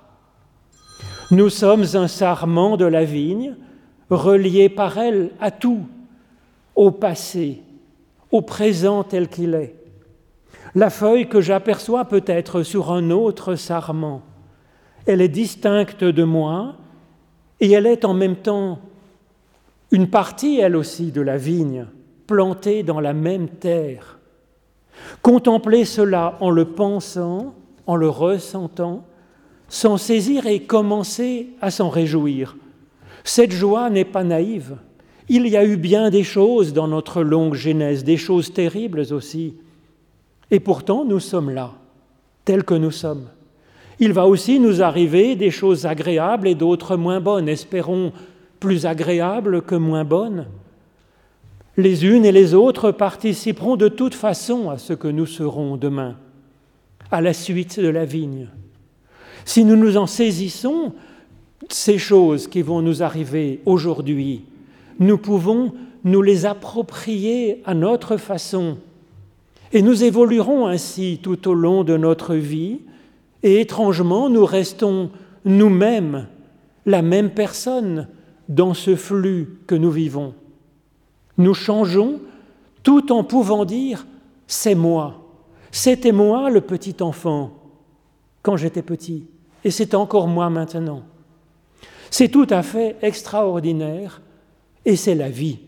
Nous 1.32 1.50
sommes 1.50 1.86
un 1.94 2.08
sarment 2.08 2.78
de 2.78 2.86
la 2.86 3.04
vigne, 3.04 3.56
relié 4.10 4.70
par 4.70 4.98
elle 4.98 5.32
à 5.40 5.52
tout, 5.52 5.86
au 6.76 6.92
passé, 6.92 7.63
au 8.34 8.42
présent 8.42 9.04
tel 9.04 9.30
qu'il 9.30 9.54
est. 9.54 9.76
La 10.76 10.90
feuille 10.90 11.30
que 11.30 11.40
j'aperçois 11.40 12.06
peut-être 12.06 12.64
sur 12.64 12.92
un 12.92 13.12
autre 13.12 13.54
sarment, 13.54 14.24
elle 15.06 15.22
est 15.22 15.30
distincte 15.30 16.04
de 16.04 16.24
moi 16.24 16.76
et 17.60 17.72
elle 17.72 17.86
est 17.86 18.04
en 18.04 18.16
même 18.16 18.36
temps 18.36 18.80
une 19.92 20.10
partie, 20.10 20.58
elle 20.58 20.76
aussi, 20.76 21.12
de 21.12 21.22
la 21.22 21.38
vigne, 21.38 21.86
plantée 22.26 22.82
dans 22.82 23.00
la 23.00 23.14
même 23.14 23.50
terre. 23.50 24.18
Contempler 25.22 25.86
cela 25.86 26.38
en 26.40 26.50
le 26.50 26.66
pensant, 26.66 27.54
en 27.86 27.96
le 27.96 28.10
ressentant, 28.10 29.06
s'en 29.68 29.98
saisir 29.98 30.48
et 30.48 30.64
commencer 30.64 31.50
à 31.62 31.70
s'en 31.70 31.90
réjouir. 31.90 32.58
Cette 33.24 33.52
joie 33.52 33.92
n'est 33.92 34.06
pas 34.06 34.24
naïve. 34.24 34.78
Il 35.30 35.48
y 35.48 35.56
a 35.56 35.66
eu 35.66 35.78
bien 35.78 36.10
des 36.10 36.24
choses 36.24 36.74
dans 36.74 36.88
notre 36.88 37.24
longue 37.24 37.54
genèse, 37.54 38.04
des 38.04 38.18
choses 38.18 38.54
terribles 38.54 39.06
aussi. 39.12 39.56
Et 40.52 40.60
pourtant, 40.60 41.06
nous 41.06 41.20
sommes 41.20 41.50
là, 41.50 41.72
tels 42.46 42.64
que 42.64 42.74
nous 42.74 42.92
sommes. 42.92 43.28
Il 44.00 44.14
va 44.14 44.28
aussi 44.28 44.60
nous 44.60 44.82
arriver 44.82 45.36
des 45.36 45.52
choses 45.52 45.86
agréables 45.86 46.48
et 46.48 46.56
d'autres 46.56 46.98
moins 46.98 47.22
bonnes, 47.22 47.48
espérons 47.48 48.12
plus 48.60 48.86
agréables 48.86 49.62
que 49.62 49.76
moins 49.76 50.04
bonnes. 50.04 50.48
Les 51.78 52.06
unes 52.06 52.26
et 52.26 52.32
les 52.32 52.54
autres 52.54 52.92
participeront 52.92 53.78
de 53.78 53.88
toute 53.88 54.14
façon 54.14 54.70
à 54.70 54.78
ce 54.78 54.94
que 54.94 55.08
nous 55.08 55.26
serons 55.26 55.78
demain, 55.78 56.18
à 57.12 57.22
la 57.22 57.34
suite 57.34 57.80
de 57.80 57.88
la 57.88 58.06
vigne. 58.06 58.50
Si 59.46 59.66
nous 59.66 59.76
nous 59.76 59.98
en 59.98 60.08
saisissons, 60.08 60.94
ces 61.70 61.98
choses 61.98 62.48
qui 62.48 62.62
vont 62.62 62.82
nous 62.82 63.04
arriver 63.04 63.62
aujourd'hui, 63.66 64.44
nous 65.00 65.18
pouvons 65.18 65.74
nous 66.04 66.22
les 66.22 66.46
approprier 66.46 67.62
à 67.66 67.74
notre 67.74 68.18
façon 68.18 68.78
et 69.74 69.82
nous 69.82 70.04
évoluerons 70.04 70.68
ainsi 70.68 71.20
tout 71.22 71.48
au 71.48 71.56
long 71.56 71.84
de 71.84 71.98
notre 71.98 72.36
vie, 72.36 72.82
et 73.42 73.60
étrangement, 73.60 74.30
nous 74.30 74.46
restons 74.46 75.10
nous-mêmes 75.46 76.28
la 76.86 77.02
même 77.02 77.32
personne 77.32 78.08
dans 78.48 78.76
ce 78.76 78.96
flux 78.96 79.58
que 79.66 79.76
nous 79.76 79.92
vivons. 79.92 80.36
Nous 81.38 81.56
changeons 81.56 82.22
tout 82.84 83.12
en 83.12 83.24
pouvant 83.24 83.66
dire⁇ 83.66 84.02
c'est 84.46 84.76
moi⁇ 84.76 85.20
c'était 85.72 86.12
moi 86.12 86.52
le 86.52 86.62
petit 86.62 86.98
enfant 87.02 87.52
quand 88.44 88.58
j'étais 88.58 88.84
petit, 88.84 89.26
et 89.64 89.72
c'est 89.72 89.96
encore 89.96 90.28
moi 90.28 90.52
maintenant. 90.52 91.02
C'est 92.12 92.30
tout 92.30 92.46
à 92.52 92.62
fait 92.62 92.98
extraordinaire, 93.02 94.22
et 94.86 94.96
c'est 94.96 95.16
la 95.16 95.30
vie. 95.30 95.60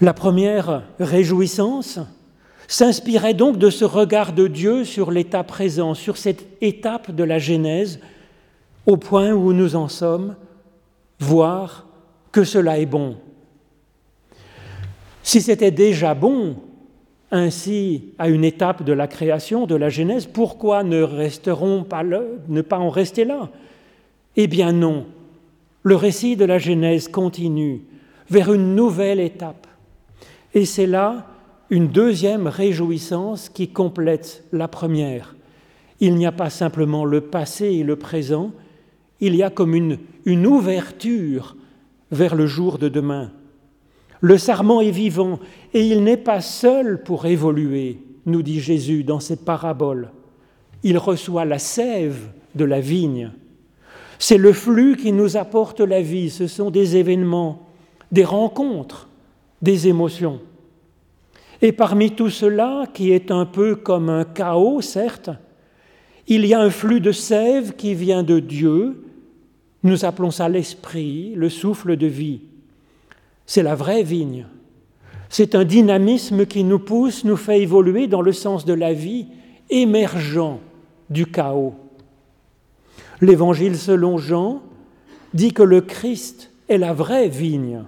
La 0.00 0.12
première 0.12 0.82
réjouissance 0.98 1.98
s'inspirait 2.66 3.34
donc 3.34 3.58
de 3.58 3.70
ce 3.70 3.84
regard 3.84 4.32
de 4.32 4.48
Dieu 4.48 4.84
sur 4.84 5.10
l'état 5.10 5.44
présent, 5.44 5.94
sur 5.94 6.16
cette 6.16 6.44
étape 6.60 7.10
de 7.10 7.24
la 7.24 7.38
Genèse, 7.38 8.00
au 8.86 8.96
point 8.96 9.32
où 9.32 9.52
nous 9.52 9.76
en 9.76 9.88
sommes, 9.88 10.34
voir 11.20 11.86
que 12.32 12.44
cela 12.44 12.78
est 12.78 12.86
bon. 12.86 13.16
Si 15.22 15.40
c'était 15.40 15.70
déjà 15.70 16.14
bon, 16.14 16.56
ainsi 17.30 18.12
à 18.18 18.28
une 18.28 18.44
étape 18.44 18.82
de 18.82 18.92
la 18.92 19.06
création, 19.06 19.66
de 19.66 19.74
la 19.74 19.88
Genèse, 19.88 20.26
pourquoi 20.26 20.82
ne 20.82 21.02
resterons 21.02 21.84
pas 21.84 22.02
ne 22.04 22.60
pas 22.62 22.78
en 22.78 22.90
rester 22.90 23.24
là? 23.24 23.48
Eh 24.36 24.46
bien 24.46 24.72
non, 24.72 25.06
le 25.84 25.96
récit 25.96 26.34
de 26.34 26.46
la 26.46 26.58
Genèse 26.58 27.08
continue 27.08 27.82
vers 28.28 28.52
une 28.52 28.74
nouvelle 28.74 29.20
étape 29.20 29.66
et 30.54 30.64
c'est 30.64 30.86
là 30.86 31.26
une 31.70 31.88
deuxième 31.88 32.46
réjouissance 32.46 33.48
qui 33.48 33.68
complète 33.68 34.44
la 34.52 34.66
première. 34.66 35.36
Il 36.00 36.14
n'y 36.16 36.26
a 36.26 36.32
pas 36.32 36.50
simplement 36.50 37.04
le 37.04 37.20
passé 37.20 37.66
et 37.66 37.84
le 37.84 37.96
présent, 37.96 38.52
il 39.20 39.34
y 39.34 39.42
a 39.42 39.50
comme 39.50 39.74
une, 39.74 39.98
une 40.24 40.46
ouverture 40.46 41.56
vers 42.10 42.34
le 42.34 42.46
jour 42.46 42.78
de 42.78 42.88
demain. 42.88 43.30
Le 44.20 44.38
sarment 44.38 44.80
est 44.80 44.90
vivant 44.90 45.38
et 45.74 45.86
il 45.86 46.02
n'est 46.02 46.16
pas 46.16 46.40
seul 46.40 47.02
pour 47.02 47.26
évoluer, 47.26 47.98
nous 48.24 48.42
dit 48.42 48.60
Jésus 48.60 49.04
dans 49.04 49.20
cette 49.20 49.44
parabole. 49.44 50.10
Il 50.82 50.96
reçoit 50.96 51.44
la 51.44 51.58
sève 51.58 52.28
de 52.54 52.64
la 52.64 52.80
vigne. 52.80 53.32
C'est 54.18 54.38
le 54.38 54.52
flux 54.52 54.96
qui 54.96 55.12
nous 55.12 55.36
apporte 55.36 55.80
la 55.80 56.00
vie, 56.00 56.30
ce 56.30 56.46
sont 56.46 56.70
des 56.70 56.96
événements, 56.96 57.68
des 58.12 58.24
rencontres, 58.24 59.08
des 59.62 59.88
émotions. 59.88 60.40
Et 61.62 61.72
parmi 61.72 62.10
tout 62.10 62.30
cela, 62.30 62.86
qui 62.92 63.12
est 63.12 63.30
un 63.30 63.46
peu 63.46 63.74
comme 63.74 64.08
un 64.08 64.24
chaos, 64.24 64.80
certes, 64.80 65.30
il 66.26 66.46
y 66.46 66.54
a 66.54 66.60
un 66.60 66.70
flux 66.70 67.00
de 67.00 67.12
sève 67.12 67.74
qui 67.74 67.94
vient 67.94 68.22
de 68.22 68.38
Dieu. 68.38 69.04
Nous 69.82 70.04
appelons 70.04 70.30
ça 70.30 70.48
l'esprit, 70.48 71.34
le 71.34 71.48
souffle 71.48 71.96
de 71.96 72.06
vie. 72.06 72.40
C'est 73.46 73.62
la 73.62 73.74
vraie 73.74 74.02
vigne. 74.02 74.46
C'est 75.28 75.54
un 75.54 75.64
dynamisme 75.64 76.46
qui 76.46 76.64
nous 76.64 76.78
pousse, 76.78 77.24
nous 77.24 77.36
fait 77.36 77.60
évoluer 77.60 78.06
dans 78.06 78.22
le 78.22 78.32
sens 78.32 78.64
de 78.64 78.72
la 78.72 78.92
vie, 78.92 79.26
émergent 79.68 80.58
du 81.10 81.26
chaos. 81.26 81.74
L'évangile 83.20 83.76
selon 83.76 84.18
Jean 84.18 84.62
dit 85.32 85.52
que 85.52 85.62
le 85.62 85.80
Christ 85.80 86.50
est 86.68 86.78
la 86.78 86.92
vraie 86.92 87.28
vigne. 87.28 87.84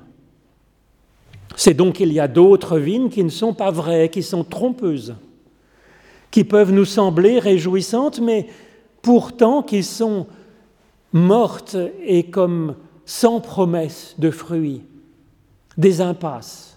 C'est 1.56 1.74
donc 1.74 1.94
qu'il 1.94 2.12
y 2.12 2.20
a 2.20 2.28
d'autres 2.28 2.78
vignes 2.78 3.08
qui 3.08 3.24
ne 3.24 3.30
sont 3.30 3.54
pas 3.54 3.70
vraies, 3.70 4.10
qui 4.10 4.22
sont 4.22 4.44
trompeuses, 4.44 5.14
qui 6.30 6.44
peuvent 6.44 6.72
nous 6.72 6.84
sembler 6.84 7.38
réjouissantes, 7.38 8.20
mais 8.20 8.48
pourtant 9.00 9.62
qui 9.62 9.82
sont 9.82 10.26
mortes 11.12 11.76
et 12.04 12.24
comme 12.24 12.74
sans 13.06 13.40
promesse 13.40 14.14
de 14.18 14.30
fruits, 14.30 14.82
des 15.78 16.00
impasses. 16.00 16.76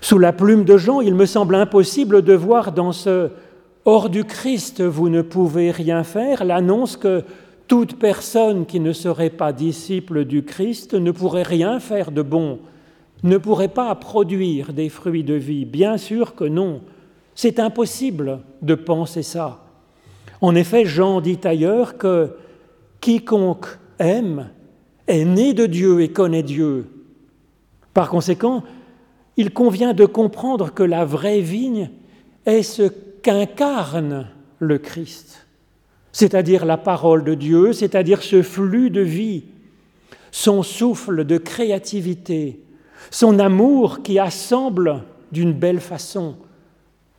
Sous 0.00 0.18
la 0.18 0.32
plume 0.32 0.64
de 0.64 0.76
Jean, 0.76 1.00
il 1.00 1.14
me 1.14 1.26
semble 1.26 1.54
impossible 1.54 2.22
de 2.22 2.34
voir 2.34 2.72
dans 2.72 2.92
ce 2.92 3.30
Hors 3.86 4.08
du 4.08 4.24
Christ, 4.24 4.80
vous 4.80 5.10
ne 5.10 5.20
pouvez 5.20 5.70
rien 5.70 6.04
faire 6.04 6.44
l'annonce 6.44 6.96
que 6.96 7.22
toute 7.68 7.98
personne 7.98 8.64
qui 8.64 8.80
ne 8.80 8.94
serait 8.94 9.28
pas 9.28 9.52
disciple 9.52 10.24
du 10.24 10.42
Christ 10.42 10.94
ne 10.94 11.10
pourrait 11.10 11.42
rien 11.42 11.80
faire 11.80 12.10
de 12.10 12.22
bon, 12.22 12.60
ne 13.22 13.36
pourrait 13.36 13.68
pas 13.68 13.94
produire 13.94 14.72
des 14.72 14.88
fruits 14.88 15.22
de 15.22 15.34
vie. 15.34 15.66
Bien 15.66 15.98
sûr 15.98 16.34
que 16.34 16.44
non. 16.44 16.80
C'est 17.34 17.58
impossible 17.58 18.40
de 18.62 18.74
penser 18.74 19.22
ça. 19.22 19.64
En 20.40 20.54
effet, 20.54 20.86
Jean 20.86 21.20
dit 21.20 21.40
ailleurs 21.44 21.98
que 21.98 22.36
quiconque 23.02 23.66
aime 23.98 24.48
est 25.06 25.26
né 25.26 25.52
de 25.52 25.66
Dieu 25.66 26.00
et 26.00 26.08
connaît 26.08 26.42
Dieu. 26.42 26.86
Par 27.92 28.08
conséquent, 28.08 28.62
il 29.36 29.52
convient 29.52 29.92
de 29.92 30.06
comprendre 30.06 30.72
que 30.72 30.82
la 30.82 31.04
vraie 31.04 31.40
vigne 31.40 31.90
est 32.46 32.62
ce 32.62 32.90
qu'incarne 33.24 34.28
le 34.60 34.78
Christ, 34.78 35.46
c'est-à-dire 36.12 36.64
la 36.64 36.76
parole 36.76 37.24
de 37.24 37.34
Dieu, 37.34 37.72
c'est-à-dire 37.72 38.22
ce 38.22 38.42
flux 38.42 38.90
de 38.90 39.00
vie, 39.00 39.44
son 40.30 40.62
souffle 40.62 41.24
de 41.24 41.38
créativité, 41.38 42.60
son 43.10 43.38
amour 43.38 44.02
qui 44.02 44.18
assemble 44.18 45.02
d'une 45.32 45.54
belle 45.54 45.80
façon, 45.80 46.36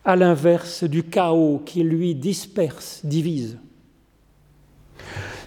à 0.05 0.15
l'inverse 0.15 0.83
du 0.83 1.03
chaos 1.03 1.61
qui 1.65 1.83
lui 1.83 2.13
disperse, 2.13 3.01
divise. 3.03 3.57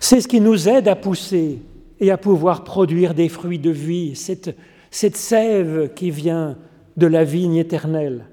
C'est 0.00 0.20
ce 0.20 0.28
qui 0.28 0.40
nous 0.40 0.68
aide 0.68 0.88
à 0.88 0.96
pousser 0.96 1.60
et 2.00 2.10
à 2.10 2.18
pouvoir 2.18 2.64
produire 2.64 3.14
des 3.14 3.28
fruits 3.28 3.60
de 3.60 3.70
vie, 3.70 4.16
cette, 4.16 4.56
cette 4.90 5.16
sève 5.16 5.92
qui 5.94 6.10
vient 6.10 6.58
de 6.96 7.06
la 7.06 7.22
vigne 7.22 7.56
éternelle. 7.56 8.24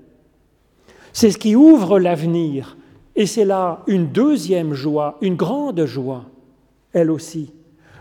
C'est 1.16 1.32
ce 1.32 1.38
qui 1.38 1.56
ouvre 1.56 1.98
l'avenir. 1.98 2.76
Et 3.16 3.26
c'est 3.26 3.46
là 3.46 3.84
une 3.88 4.08
deuxième 4.08 4.74
joie, 4.74 5.18
une 5.22 5.38
grande 5.38 5.86
joie, 5.86 6.26
elle 6.92 7.10
aussi. 7.10 7.54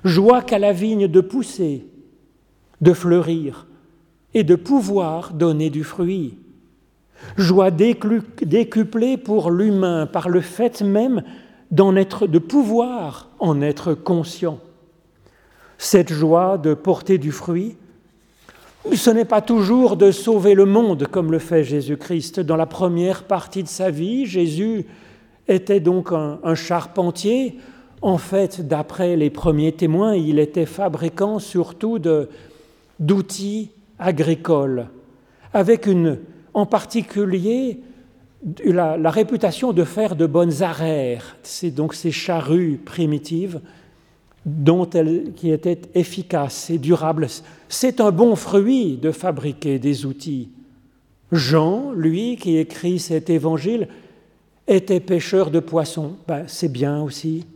Joie 0.02 0.42
qu'a 0.42 0.58
la 0.58 0.72
vigne 0.72 1.06
de 1.06 1.20
pousser, 1.20 1.86
de 2.80 2.92
fleurir 2.92 3.68
et 4.34 4.42
de 4.42 4.56
pouvoir 4.56 5.32
donner 5.32 5.70
du 5.70 5.84
fruit. 5.84 6.36
Joie 7.36 7.70
décuplée 7.70 9.16
pour 9.16 9.52
l'humain 9.52 10.06
par 10.06 10.28
le 10.28 10.40
fait 10.40 10.82
même 10.82 11.22
d'en 11.70 11.94
être, 11.94 12.26
de 12.26 12.40
pouvoir 12.40 13.30
en 13.38 13.62
être 13.62 13.94
conscient. 13.94 14.58
Cette 15.78 16.12
joie 16.12 16.58
de 16.58 16.74
porter 16.74 17.18
du 17.18 17.30
fruit, 17.30 17.76
ce 18.92 19.10
n'est 19.10 19.24
pas 19.24 19.40
toujours 19.40 19.96
de 19.96 20.10
sauver 20.10 20.54
le 20.54 20.66
monde 20.66 21.06
comme 21.06 21.32
le 21.32 21.38
fait 21.38 21.64
Jésus-Christ. 21.64 22.40
Dans 22.40 22.56
la 22.56 22.66
première 22.66 23.24
partie 23.24 23.62
de 23.62 23.68
sa 23.68 23.90
vie, 23.90 24.26
Jésus 24.26 24.84
était 25.48 25.80
donc 25.80 26.12
un, 26.12 26.54
charpentier. 26.54 27.58
En 28.02 28.18
fait, 28.18 28.66
d'après 28.66 29.16
les 29.16 29.30
premiers 29.30 29.72
témoins, 29.72 30.14
il 30.14 30.38
était 30.38 30.66
fabricant 30.66 31.38
surtout 31.38 31.98
d'outils 33.00 33.70
agricoles, 33.98 34.88
avec 35.54 35.86
une, 35.86 36.18
en 36.52 36.66
particulier 36.66 37.80
la, 38.64 39.10
réputation 39.10 39.72
de 39.72 39.84
faire 39.84 40.16
de 40.16 40.26
bonnes 40.26 40.62
arères. 40.62 41.36
C'est 41.42 41.70
donc 41.70 41.94
ces 41.94 42.10
charrues 42.10 42.78
primitives 42.84 43.60
dont 44.44 44.88
elle, 44.90 45.32
qui 45.34 45.50
était 45.50 45.80
efficace 45.94 46.70
et 46.70 46.78
durable. 46.78 47.28
C'est 47.68 48.00
un 48.00 48.10
bon 48.10 48.36
fruit 48.36 48.96
de 48.96 49.10
fabriquer 49.10 49.78
des 49.78 50.06
outils. 50.06 50.50
Jean, 51.32 51.92
lui, 51.92 52.36
qui 52.36 52.58
écrit 52.58 52.98
cet 52.98 53.30
évangile, 53.30 53.88
était 54.66 55.00
pêcheur 55.00 55.50
de 55.50 55.60
poissons. 55.60 56.16
Ben, 56.28 56.44
c'est 56.46 56.70
bien 56.70 57.02
aussi. 57.02 57.46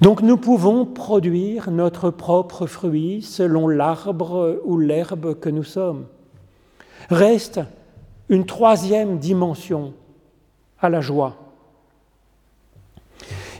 Donc 0.00 0.22
nous 0.22 0.36
pouvons 0.36 0.84
produire 0.84 1.70
notre 1.70 2.10
propre 2.10 2.66
fruit 2.66 3.22
selon 3.22 3.68
l'arbre 3.68 4.60
ou 4.64 4.78
l'herbe 4.78 5.38
que 5.38 5.48
nous 5.48 5.64
sommes. 5.64 6.06
Reste 7.10 7.60
une 8.28 8.44
troisième 8.44 9.18
dimension 9.18 9.92
à 10.80 10.88
la 10.88 11.00
joie. 11.00 11.43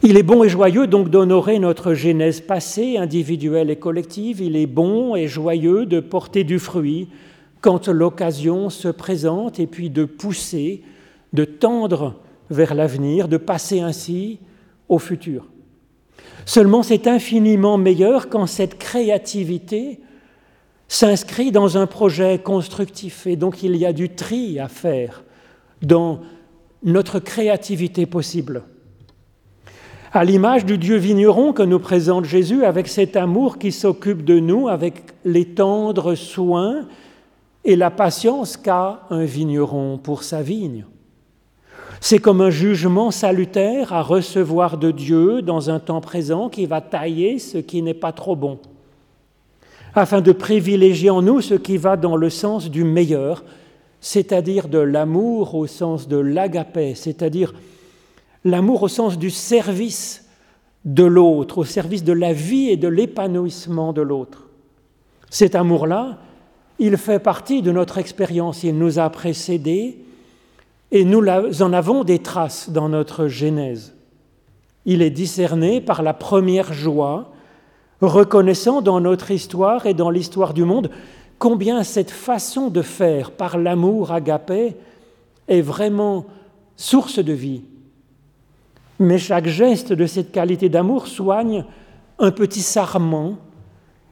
Il 0.07 0.19
est 0.19 0.23
bon 0.23 0.45
et 0.45 0.51
joyeux 0.51 0.87
donc 0.87 1.09
d'honorer 1.09 1.59
notre 1.59 1.95
genèse 1.95 2.43
passée, 2.43 2.99
individuelle 2.99 3.71
et 3.71 3.77
collective. 3.77 4.43
Il 4.43 4.55
est 4.55 4.67
bon 4.67 5.17
et 5.17 5.29
joyeux 5.29 5.87
de 5.87 5.99
porter 5.99 6.45
du 6.45 6.59
fruit 6.59 7.09
quand 7.63 7.89
l'occasion 7.89 8.69
se 8.69 8.89
présente 8.89 9.59
et 9.59 9.67
puis 9.67 9.89
de 9.89 10.05
pousser, 10.05 10.83
de 11.33 11.47
tendre 11.47 12.17
vers 12.51 12.75
l'avenir, 12.75 13.29
de 13.29 13.39
passer 13.39 13.81
ainsi 13.81 14.41
au 14.91 14.99
futur. 14.99 15.47
Seulement 16.45 16.83
c'est 16.83 17.07
infiniment 17.07 17.79
meilleur 17.79 18.29
quand 18.29 18.47
cette 18.47 18.77
créativité 18.77 20.01
s'inscrit 20.87 21.51
dans 21.51 21.79
un 21.79 21.87
projet 21.87 22.39
constructif 22.39 23.27
et 23.27 23.37
donc 23.37 23.63
il 23.63 23.75
y 23.75 23.87
a 23.87 23.95
du 23.95 24.11
tri 24.11 24.59
à 24.59 24.69
faire 24.69 25.25
dans 25.81 26.21
notre 26.83 27.21
créativité 27.21 28.05
possible 28.05 28.65
à 30.15 30.25
l'image 30.25 30.65
du 30.65 30.79
Dieu 30.79 30.97
vigneron 30.97 31.53
que 31.53 31.65
nous 31.65 31.81
présente 31.81 32.25
Jésus, 32.25 32.65
avec 32.65 32.87
cet 32.87 33.17
amour 33.17 33.59
qui 33.59 33.73
s'occupe 33.73 34.25
de 34.25 34.39
nous, 34.39 34.69
avec 34.69 35.03
les 35.25 35.45
tendres 35.45 36.15
soins 36.15 36.87
et 37.65 37.75
la 37.75 37.91
patience 37.91 38.57
qu'a 38.57 39.01
un 39.11 39.25
vigneron 39.25 39.99
pour 39.99 40.23
sa 40.23 40.41
vigne. 40.41 40.85
C'est 42.01 42.21
comme 42.21 42.41
un 42.41 42.51
jugement 42.51 43.11
salutaire 43.11 43.93
à 43.93 44.03
recevoir 44.03 44.79
de 44.79 44.93
Dieu 44.93 45.43
dans 45.43 45.69
un 45.69 45.81
temps 45.81 46.01
présent 46.01 46.49
qui 46.49 46.67
va 46.67 46.81
tailler 46.81 47.41
ce 47.41 47.59
qui 47.59 47.83
n'est 47.83 47.93
pas 47.93 48.13
trop 48.13 48.37
bon, 48.37 48.61
afin 49.97 50.21
de 50.21 50.31
privilégier 50.31 51.11
en 51.11 51.23
nous 51.23 51.41
ce 51.41 51.55
qui 51.55 51.77
va 51.77 51.97
dans 51.97 52.15
le 52.15 52.31
sens 52.31 52.71
du 52.71 52.85
meilleur, 52.85 53.43
c'est-à-dire 54.01 54.69
de 54.69 54.79
l'amour 54.79 55.57
au 55.57 55.67
sens 55.67 56.07
de 56.07 56.19
l'agapé, 56.19 56.95
c'est-à-dire 56.95 57.53
l'amour 58.45 58.83
au 58.83 58.89
sens 58.89 59.19
du 59.19 59.31
service 59.31 60.29
de 60.85 61.05
l'autre, 61.05 61.59
au 61.59 61.65
service 61.65 62.05
de 62.05 62.13
la 62.13 62.33
vie 62.33 62.69
et 62.69 62.77
de 62.77 62.89
l'épanouissement 62.89 63.93
de 63.93 64.03
l'autre. 64.03 64.49
Cet 65.31 65.55
amour-là, 65.55 66.19
il 66.79 66.97
fait 66.97 67.19
partie 67.19 67.63
de 67.63 67.73
notre 67.73 67.99
expérience, 67.99 68.63
il 68.63 68.77
nous 68.77 68.99
a 68.99 69.09
précédés 69.11 69.99
et 70.93 71.05
nous 71.05 71.27
en 71.27 71.73
avons 71.73 72.05
des 72.05 72.19
traces 72.19 72.71
dans 72.71 72.89
notre 72.89 73.29
Genèse. 73.29 73.95
Il 74.85 75.01
est 75.01 75.11
discerné 75.11 75.81
par 75.81 76.03
la 76.03 76.13
première 76.13 76.73
joie, 76.73 77.33
reconnaissant 78.01 78.83
dans 78.83 79.01
notre 79.01 79.31
histoire 79.31 79.87
et 79.87 79.95
dans 79.95 80.11
l'histoire 80.11 80.53
du 80.53 80.65
monde 80.65 80.91
combien 81.39 81.83
cette 81.83 82.11
façon 82.11 82.69
de 82.69 82.83
faire 82.83 83.31
par 83.31 83.57
l'amour 83.57 84.13
agapé 84.13 84.77
est 85.49 85.61
vraiment 85.63 86.27
source 86.77 87.19
de 87.19 87.33
vie, 87.33 87.63
mais 88.99 89.19
chaque 89.19 89.47
geste 89.47 89.93
de 89.93 90.07
cette 90.07 90.33
qualité 90.33 90.69
d'amour 90.69 91.07
soigne 91.07 91.65
un 92.19 92.31
petit 92.31 92.61
sarment 92.61 93.37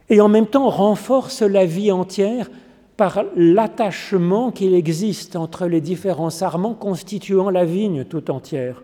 et 0.09 0.21
en 0.21 0.27
même 0.27 0.47
temps 0.47 0.69
renforce 0.69 1.41
la 1.41 1.65
vie 1.65 1.91
entière 1.91 2.49
par 2.97 3.23
l'attachement 3.35 4.51
qu'il 4.51 4.73
existe 4.73 5.35
entre 5.35 5.65
les 5.67 5.81
différents 5.81 6.29
sarments 6.29 6.73
constituant 6.73 7.49
la 7.49 7.65
vigne 7.65 8.03
tout 8.03 8.29
entière. 8.29 8.83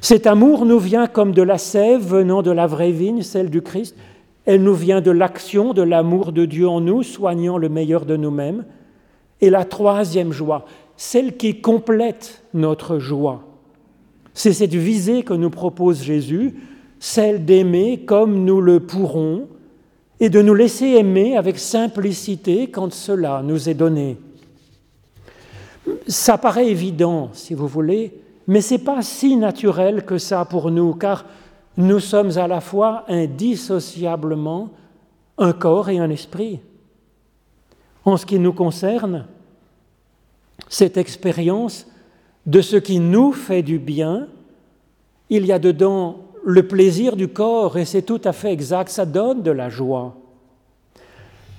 Cet 0.00 0.26
amour 0.26 0.64
nous 0.64 0.78
vient 0.78 1.06
comme 1.06 1.32
de 1.32 1.42
la 1.42 1.58
sève 1.58 2.02
venant 2.02 2.42
de 2.42 2.50
la 2.50 2.66
vraie 2.66 2.92
vigne, 2.92 3.22
celle 3.22 3.50
du 3.50 3.60
Christ. 3.60 3.96
Elle 4.46 4.62
nous 4.62 4.74
vient 4.74 5.02
de 5.02 5.10
l'action, 5.10 5.74
de 5.74 5.82
l'amour 5.82 6.32
de 6.32 6.46
Dieu 6.46 6.68
en 6.68 6.80
nous, 6.80 7.02
soignant 7.02 7.58
le 7.58 7.68
meilleur 7.68 8.06
de 8.06 8.16
nous-mêmes. 8.16 8.64
Et 9.42 9.50
la 9.50 9.64
troisième 9.64 10.32
joie, 10.32 10.64
celle 10.96 11.36
qui 11.36 11.60
complète 11.60 12.44
notre 12.54 12.98
joie, 12.98 13.42
c'est 14.40 14.54
cette 14.54 14.74
visée 14.74 15.22
que 15.22 15.34
nous 15.34 15.50
propose 15.50 16.02
Jésus, 16.02 16.54
celle 16.98 17.44
d'aimer 17.44 18.06
comme 18.06 18.42
nous 18.46 18.62
le 18.62 18.80
pourrons 18.80 19.48
et 20.18 20.30
de 20.30 20.40
nous 20.40 20.54
laisser 20.54 20.86
aimer 20.86 21.36
avec 21.36 21.58
simplicité 21.58 22.70
quand 22.70 22.90
cela 22.90 23.42
nous 23.44 23.68
est 23.68 23.74
donné. 23.74 24.16
Ça 26.06 26.38
paraît 26.38 26.70
évident, 26.70 27.28
si 27.34 27.52
vous 27.52 27.68
voulez, 27.68 28.18
mais 28.46 28.62
ce 28.62 28.74
n'est 28.74 28.80
pas 28.80 29.02
si 29.02 29.36
naturel 29.36 30.06
que 30.06 30.16
ça 30.16 30.46
pour 30.46 30.70
nous, 30.70 30.94
car 30.94 31.26
nous 31.76 32.00
sommes 32.00 32.38
à 32.38 32.48
la 32.48 32.62
fois 32.62 33.04
indissociablement 33.08 34.70
un 35.36 35.52
corps 35.52 35.90
et 35.90 35.98
un 35.98 36.08
esprit. 36.08 36.60
En 38.06 38.16
ce 38.16 38.24
qui 38.24 38.38
nous 38.38 38.54
concerne, 38.54 39.26
cette 40.66 40.96
expérience 40.96 41.86
de 42.50 42.62
ce 42.62 42.74
qui 42.74 42.98
nous 42.98 43.30
fait 43.30 43.62
du 43.62 43.78
bien, 43.78 44.26
il 45.28 45.46
y 45.46 45.52
a 45.52 45.60
dedans 45.60 46.16
le 46.44 46.66
plaisir 46.66 47.14
du 47.14 47.28
corps 47.28 47.78
et 47.78 47.84
c'est 47.84 48.02
tout 48.02 48.20
à 48.24 48.32
fait 48.32 48.52
exact, 48.52 48.88
ça 48.88 49.06
donne 49.06 49.42
de 49.42 49.52
la 49.52 49.68
joie. 49.68 50.16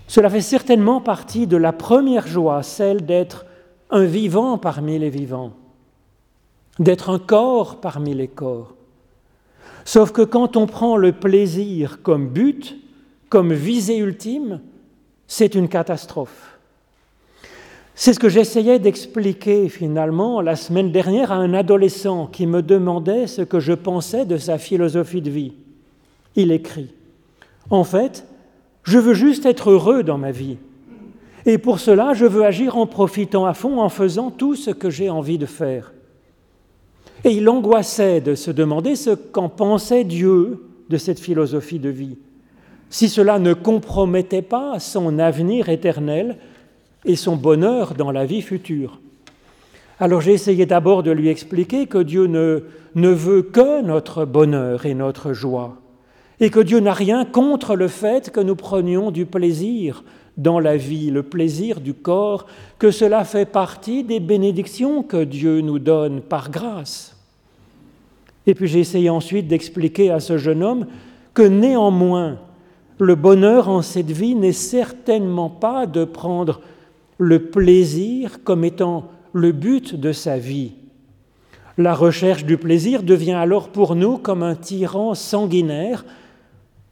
Cela 0.08 0.30
fait 0.30 0.42
certainement 0.42 1.00
partie 1.00 1.48
de 1.48 1.56
la 1.56 1.72
première 1.72 2.28
joie, 2.28 2.62
celle 2.62 3.06
d'être 3.06 3.46
un 3.90 4.04
vivant 4.04 4.58
parmi 4.58 5.00
les 5.00 5.10
vivants, 5.10 5.54
d'être 6.78 7.10
un 7.10 7.20
corps 7.20 7.80
parmi 7.80 8.14
les 8.14 8.28
corps. 8.28 8.74
Sauf 9.86 10.12
que 10.12 10.24
quand 10.24 10.58
on 10.58 10.68
prend 10.68 10.98
le 10.98 11.14
plaisir 11.14 12.02
comme 12.04 12.28
but, 12.28 12.76
comme 13.30 13.54
visée 13.54 14.00
ultime, 14.00 14.60
c'est 15.26 15.56
une 15.56 15.70
catastrophe. 15.70 16.60
C'est 18.04 18.14
ce 18.14 18.20
que 18.20 18.30
j'essayais 18.30 18.80
d'expliquer 18.80 19.70
finalement 19.70 20.42
la 20.42 20.56
semaine 20.56 20.92
dernière 20.92 21.32
à 21.32 21.36
un 21.36 21.54
adolescent 21.54 22.26
qui 22.26 22.48
me 22.48 22.64
demandait 22.64 23.28
ce 23.28 23.44
que 23.44 23.60
je 23.60 23.74
pensais 23.74 24.26
de 24.26 24.40
sa 24.40 24.58
philosophie 24.58 25.22
de 25.22 25.30
vie. 25.30 25.54
Il 26.36 26.52
écrit, 26.52 26.96
En 27.70 27.84
fait, 27.84 28.26
je 28.82 28.98
veux 28.98 29.14
juste 29.14 29.46
être 29.46 29.70
heureux 29.70 30.02
dans 30.02 30.18
ma 30.18 30.32
vie. 30.32 30.58
Et 31.46 31.60
pour 31.60 31.80
cela, 31.80 32.16
je 32.16 32.26
veux 32.26 32.44
agir 32.44 32.76
en 32.76 32.88
profitant 32.88 33.46
à 33.46 33.54
fond, 33.54 33.80
en 33.80 33.90
faisant 33.90 34.32
tout 34.32 34.56
ce 34.56 34.72
que 34.72 34.90
j'ai 34.90 35.12
envie 35.12 35.38
de 35.38 35.46
faire. 35.46 35.94
Et 37.24 37.34
il 37.34 37.48
angoissait 37.50 38.20
de 38.20 38.34
se 38.34 38.50
demander 38.50 38.96
ce 38.96 39.12
qu'en 39.12 39.48
pensait 39.48 40.06
Dieu 40.06 40.66
de 40.90 40.98
cette 40.98 41.20
philosophie 41.20 41.78
de 41.78 41.90
vie, 41.90 42.18
si 42.90 43.10
cela 43.10 43.38
ne 43.38 43.54
compromettait 43.54 44.42
pas 44.42 44.80
son 44.80 45.20
avenir 45.20 45.70
éternel 45.70 46.40
et 47.06 47.16
son 47.16 47.36
bonheur 47.36 47.94
dans 47.94 48.12
la 48.12 48.26
vie 48.26 48.42
future. 48.42 49.00
Alors 50.00 50.22
j'ai 50.22 50.34
essayé 50.34 50.66
d'abord 50.66 51.04
de 51.04 51.12
lui 51.12 51.30
expliquer 51.30 51.86
que 51.86 52.00
Dieu 52.00 52.26
ne, 52.26 52.64
ne 52.96 53.10
veut 53.10 53.44
que 53.44 53.82
notre 53.82 54.26
bonheur 54.26 54.86
et 54.86 54.94
notre 54.94 55.34
joie, 55.34 55.78
et 56.40 56.50
que 56.50 56.60
Dieu 56.60 56.80
n'a 56.80 56.94
rien 56.94 57.26
contre 57.26 57.76
le 57.76 57.88
fait 57.88 58.32
que 58.32 58.40
nous 58.40 58.56
prenions 58.56 59.12
du 59.12 59.26
plaisir 59.26 60.04
dans 60.38 60.60
la 60.60 60.78
vie, 60.78 61.12
le 61.12 61.24
plaisir 61.24 61.82
du 61.82 61.94
corps, 61.94 62.48
que 62.80 62.90
cela 62.90 63.24
fait 63.26 63.46
partie 63.46 64.04
des 64.04 64.20
bénédictions 64.20 65.04
que 65.04 65.24
Dieu 65.24 65.62
nous 65.62 65.80
donne 65.80 66.22
par 66.22 66.50
grâce. 66.50 67.16
Et 68.48 68.56
puis 68.56 68.68
j'ai 68.68 68.80
essayé 68.80 69.10
ensuite 69.10 69.48
d'expliquer 69.48 70.10
à 70.10 70.20
ce 70.20 70.38
jeune 70.38 70.64
homme 70.64 70.88
que 71.34 71.44
néanmoins, 71.44 72.40
le 72.98 73.16
bonheur 73.16 73.70
en 73.70 73.82
cette 73.82 74.12
vie 74.12 74.36
n'est 74.36 74.52
certainement 74.52 75.50
pas 75.50 75.86
de 75.86 76.06
prendre 76.06 76.62
le 77.22 77.38
plaisir 77.38 78.44
comme 78.44 78.64
étant 78.64 79.12
le 79.32 79.52
but 79.52 79.94
de 79.94 80.12
sa 80.12 80.40
vie. 80.40 80.72
La 81.78 81.94
recherche 81.94 82.46
du 82.46 82.58
plaisir 82.58 83.04
devient 83.04 83.34
alors 83.34 83.70
pour 83.70 83.96
nous 83.96 84.18
comme 84.18 84.42
un 84.42 84.56
tyran 84.56 85.14
sanguinaire, 85.14 86.04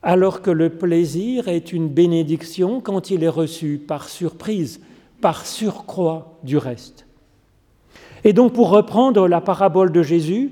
alors 0.04 0.44
que 0.44 0.52
le 0.52 0.70
plaisir 0.70 1.48
est 1.48 1.74
une 1.74 1.88
bénédiction 1.88 2.80
quand 2.80 3.10
il 3.10 3.24
est 3.24 3.28
reçu 3.28 3.82
par 3.86 4.08
surprise, 4.08 4.82
par 5.20 5.48
surcroît 5.48 6.38
du 6.44 6.58
reste. 6.58 7.08
Et 8.24 8.32
donc 8.32 8.54
pour 8.54 8.70
reprendre 8.70 9.28
la 9.28 9.42
parabole 9.42 9.92
de 9.92 10.04
Jésus, 10.04 10.52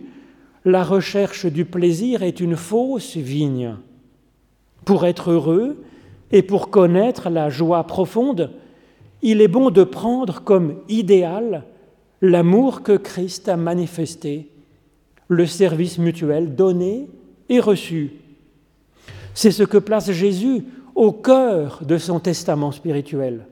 la 0.65 0.84
recherche 0.84 1.45
du 1.45 1.65
plaisir 1.65 2.23
est 2.23 2.39
une 2.39 2.55
fausse 2.55 3.15
vigne. 3.15 3.75
Pour 4.86 5.05
être 5.05 5.30
heureux 5.30 5.84
et 6.32 6.41
pour 6.41 6.71
connaître 6.71 7.30
la 7.30 7.49
joie 7.49 7.84
profonde, 7.84 8.49
il 9.22 9.41
est 9.41 9.47
bon 9.47 9.70
de 9.70 9.84
prendre 9.84 10.41
comme 10.43 10.76
idéal 10.89 11.63
l'amour 12.22 12.84
que 12.84 12.97
Christ 12.97 13.49
a 13.49 13.57
manifesté, 13.57 14.49
le 15.28 15.45
service 15.45 15.97
mutuel 15.97 16.55
donné 16.55 17.07
et 17.49 17.59
reçu. 17.59 18.13
C'est 19.34 19.51
ce 19.51 19.63
que 19.63 19.78
place 19.78 20.11
Jésus 20.11 20.63
au 20.95 21.11
cœur 21.11 21.82
de 21.86 21.97
son 21.97 22.20
testament 22.20 22.72
spirituel. 22.72 23.45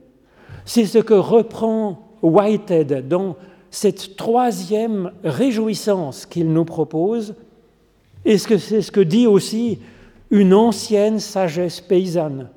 C'est 0.65 0.85
ce 0.85 0.97
que 0.97 1.13
reprend 1.13 2.17
Whitehead 2.21 3.07
dans 3.07 3.35
cette 3.69 4.15
troisième 4.15 5.11
réjouissance 5.23 6.25
qu'il 6.25 6.51
nous 6.51 6.65
propose, 6.65 7.35
et 8.23 8.37
c'est 8.37 8.81
ce 8.81 8.91
que 8.91 9.01
dit 9.01 9.27
aussi 9.27 9.79
une 10.31 10.53
ancienne 10.53 11.19
sagesse 11.19 11.81
paysanne 11.81 12.49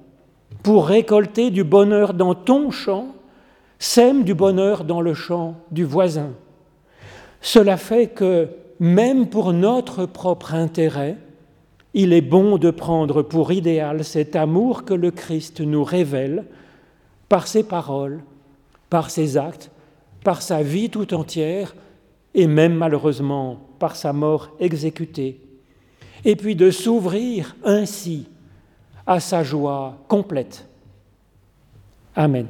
pour 0.68 0.86
récolter 0.86 1.50
du 1.50 1.64
bonheur 1.64 2.12
dans 2.12 2.34
ton 2.34 2.70
champ, 2.70 3.14
sème 3.78 4.22
du 4.22 4.34
bonheur 4.34 4.84
dans 4.84 5.00
le 5.00 5.14
champ 5.14 5.54
du 5.70 5.82
voisin. 5.82 6.32
Cela 7.40 7.78
fait 7.78 8.08
que, 8.08 8.50
même 8.78 9.30
pour 9.30 9.54
notre 9.54 10.04
propre 10.04 10.52
intérêt, 10.52 11.16
il 11.94 12.12
est 12.12 12.20
bon 12.20 12.58
de 12.58 12.70
prendre 12.70 13.22
pour 13.22 13.50
idéal 13.50 14.04
cet 14.04 14.36
amour 14.36 14.84
que 14.84 14.92
le 14.92 15.10
Christ 15.10 15.62
nous 15.62 15.84
révèle 15.84 16.44
par 17.30 17.46
ses 17.46 17.62
paroles, 17.62 18.20
par 18.90 19.08
ses 19.08 19.38
actes, 19.38 19.70
par 20.22 20.42
sa 20.42 20.62
vie 20.62 20.90
tout 20.90 21.14
entière 21.14 21.74
et 22.34 22.46
même 22.46 22.74
malheureusement 22.74 23.58
par 23.78 23.96
sa 23.96 24.12
mort 24.12 24.50
exécutée. 24.60 25.40
Et 26.26 26.36
puis 26.36 26.56
de 26.56 26.70
s'ouvrir 26.70 27.56
ainsi 27.64 28.26
à 29.08 29.20
sa 29.20 29.42
joie 29.42 29.96
complète. 30.06 30.68
Amen. 32.14 32.46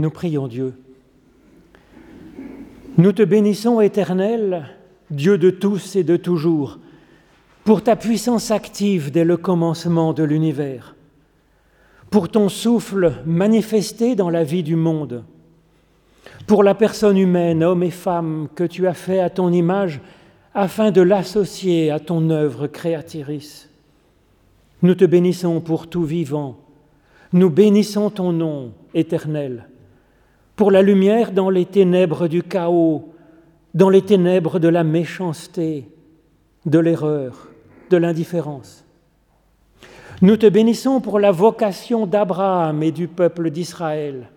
Nous 0.00 0.08
prions 0.10 0.48
Dieu. 0.48 0.72
Nous 2.96 3.12
te 3.12 3.22
bénissons, 3.22 3.82
Éternel, 3.82 4.70
Dieu 5.10 5.36
de 5.36 5.50
tous 5.50 5.94
et 5.94 6.04
de 6.04 6.16
toujours, 6.16 6.78
pour 7.64 7.82
ta 7.82 7.96
puissance 7.96 8.50
active 8.50 9.10
dès 9.10 9.24
le 9.24 9.36
commencement 9.36 10.14
de 10.14 10.22
l'univers, 10.22 10.96
pour 12.08 12.30
ton 12.30 12.48
souffle 12.48 13.12
manifesté 13.26 14.14
dans 14.14 14.30
la 14.30 14.42
vie 14.42 14.62
du 14.62 14.74
monde, 14.74 15.22
pour 16.46 16.62
la 16.62 16.74
personne 16.74 17.18
humaine, 17.18 17.62
homme 17.62 17.82
et 17.82 17.90
femme, 17.90 18.48
que 18.54 18.64
tu 18.64 18.86
as 18.86 18.94
fait 18.94 19.20
à 19.20 19.28
ton 19.28 19.52
image, 19.52 20.00
afin 20.54 20.92
de 20.92 21.02
l'associer 21.02 21.90
à 21.90 22.00
ton 22.00 22.30
œuvre 22.30 22.68
créatrice. 22.68 23.68
Nous 24.80 24.94
te 24.94 25.04
bénissons 25.04 25.60
pour 25.60 25.88
tout 25.88 26.04
vivant, 26.04 26.56
nous 27.34 27.50
bénissons 27.50 28.08
ton 28.08 28.32
nom 28.32 28.72
éternel, 28.94 29.66
pour 30.60 30.70
la 30.70 30.82
lumière 30.82 31.32
dans 31.32 31.48
les 31.48 31.64
ténèbres 31.64 32.28
du 32.28 32.42
chaos, 32.42 33.14
dans 33.72 33.88
les 33.88 34.02
ténèbres 34.02 34.58
de 34.58 34.68
la 34.68 34.84
méchanceté, 34.84 35.88
de 36.66 36.78
l'erreur, 36.78 37.48
de 37.88 37.96
l'indifférence. 37.96 38.84
Nous 40.20 40.36
te 40.36 40.46
bénissons 40.46 41.00
pour 41.00 41.18
la 41.18 41.32
vocation 41.32 42.06
d'Abraham 42.06 42.82
et 42.82 42.92
du 42.92 43.08
peuple 43.08 43.48
d'Israël, 43.48 44.28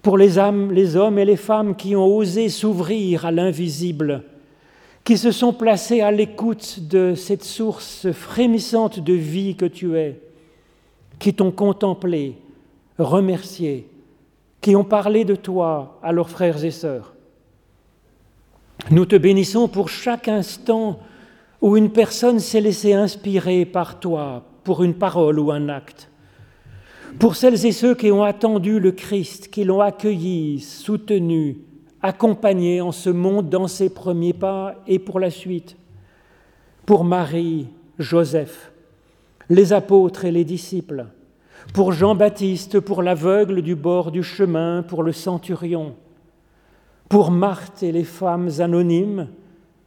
pour 0.00 0.16
les 0.16 0.38
âmes, 0.38 0.72
les 0.72 0.96
hommes 0.96 1.18
et 1.18 1.26
les 1.26 1.36
femmes 1.36 1.76
qui 1.76 1.94
ont 1.94 2.06
osé 2.06 2.48
s'ouvrir 2.48 3.26
à 3.26 3.30
l'invisible, 3.30 4.22
qui 5.04 5.18
se 5.18 5.30
sont 5.30 5.52
placés 5.52 6.00
à 6.00 6.10
l'écoute 6.10 6.88
de 6.88 7.14
cette 7.14 7.44
source 7.44 8.10
frémissante 8.12 8.98
de 8.98 9.12
vie 9.12 9.56
que 9.56 9.66
tu 9.66 9.98
es, 9.98 10.22
qui 11.18 11.34
t'ont 11.34 11.50
contemplé, 11.50 12.38
remercié, 12.98 13.88
qui 14.60 14.74
ont 14.76 14.84
parlé 14.84 15.24
de 15.24 15.34
toi 15.34 15.98
à 16.02 16.12
leurs 16.12 16.30
frères 16.30 16.64
et 16.64 16.70
sœurs. 16.70 17.14
Nous 18.90 19.06
te 19.06 19.16
bénissons 19.16 19.68
pour 19.68 19.88
chaque 19.88 20.28
instant 20.28 21.00
où 21.60 21.76
une 21.76 21.90
personne 21.90 22.38
s'est 22.38 22.60
laissée 22.60 22.94
inspirer 22.94 23.64
par 23.64 24.00
toi 24.00 24.44
pour 24.64 24.82
une 24.82 24.94
parole 24.94 25.38
ou 25.38 25.50
un 25.50 25.68
acte. 25.68 26.10
Pour 27.18 27.36
celles 27.36 27.66
et 27.66 27.72
ceux 27.72 27.94
qui 27.94 28.12
ont 28.12 28.22
attendu 28.22 28.78
le 28.78 28.92
Christ, 28.92 29.48
qui 29.48 29.64
l'ont 29.64 29.80
accueilli, 29.80 30.60
soutenu, 30.60 31.58
accompagné 32.02 32.80
en 32.80 32.92
ce 32.92 33.10
monde 33.10 33.48
dans 33.48 33.66
ses 33.66 33.88
premiers 33.88 34.32
pas 34.32 34.76
et 34.86 34.98
pour 34.98 35.18
la 35.18 35.30
suite. 35.30 35.76
Pour 36.86 37.04
Marie, 37.04 37.66
Joseph, 37.98 38.72
les 39.48 39.72
apôtres 39.72 40.24
et 40.24 40.30
les 40.30 40.44
disciples. 40.44 41.06
Pour 41.72 41.92
Jean-Baptiste, 41.92 42.80
pour 42.80 43.02
l'aveugle 43.02 43.62
du 43.62 43.74
bord 43.74 44.10
du 44.10 44.22
chemin, 44.22 44.82
pour 44.82 45.02
le 45.02 45.12
centurion 45.12 45.94
pour 47.08 47.30
Marthe 47.30 47.82
et 47.82 47.92
les 47.92 48.04
femmes 48.04 48.50
anonymes, 48.58 49.28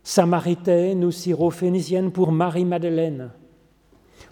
samaritaines 0.03 1.05
ou 1.05 1.11
syrophéniciennes, 1.11 2.11
pour 2.11 2.31
Marie-Madeleine, 2.31 3.29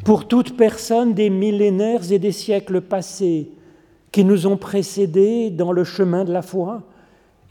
pour 0.03 0.27
toute 0.27 0.57
personne 0.57 1.13
des 1.13 1.29
millénaires 1.29 2.11
et 2.11 2.19
des 2.19 2.31
siècles 2.31 2.81
passés 2.81 3.51
qui 4.11 4.23
nous 4.23 4.47
ont 4.47 4.57
précédés 4.57 5.51
dans 5.51 5.71
le 5.71 5.83
chemin 5.83 6.25
de 6.25 6.33
la 6.33 6.41
foi 6.41 6.81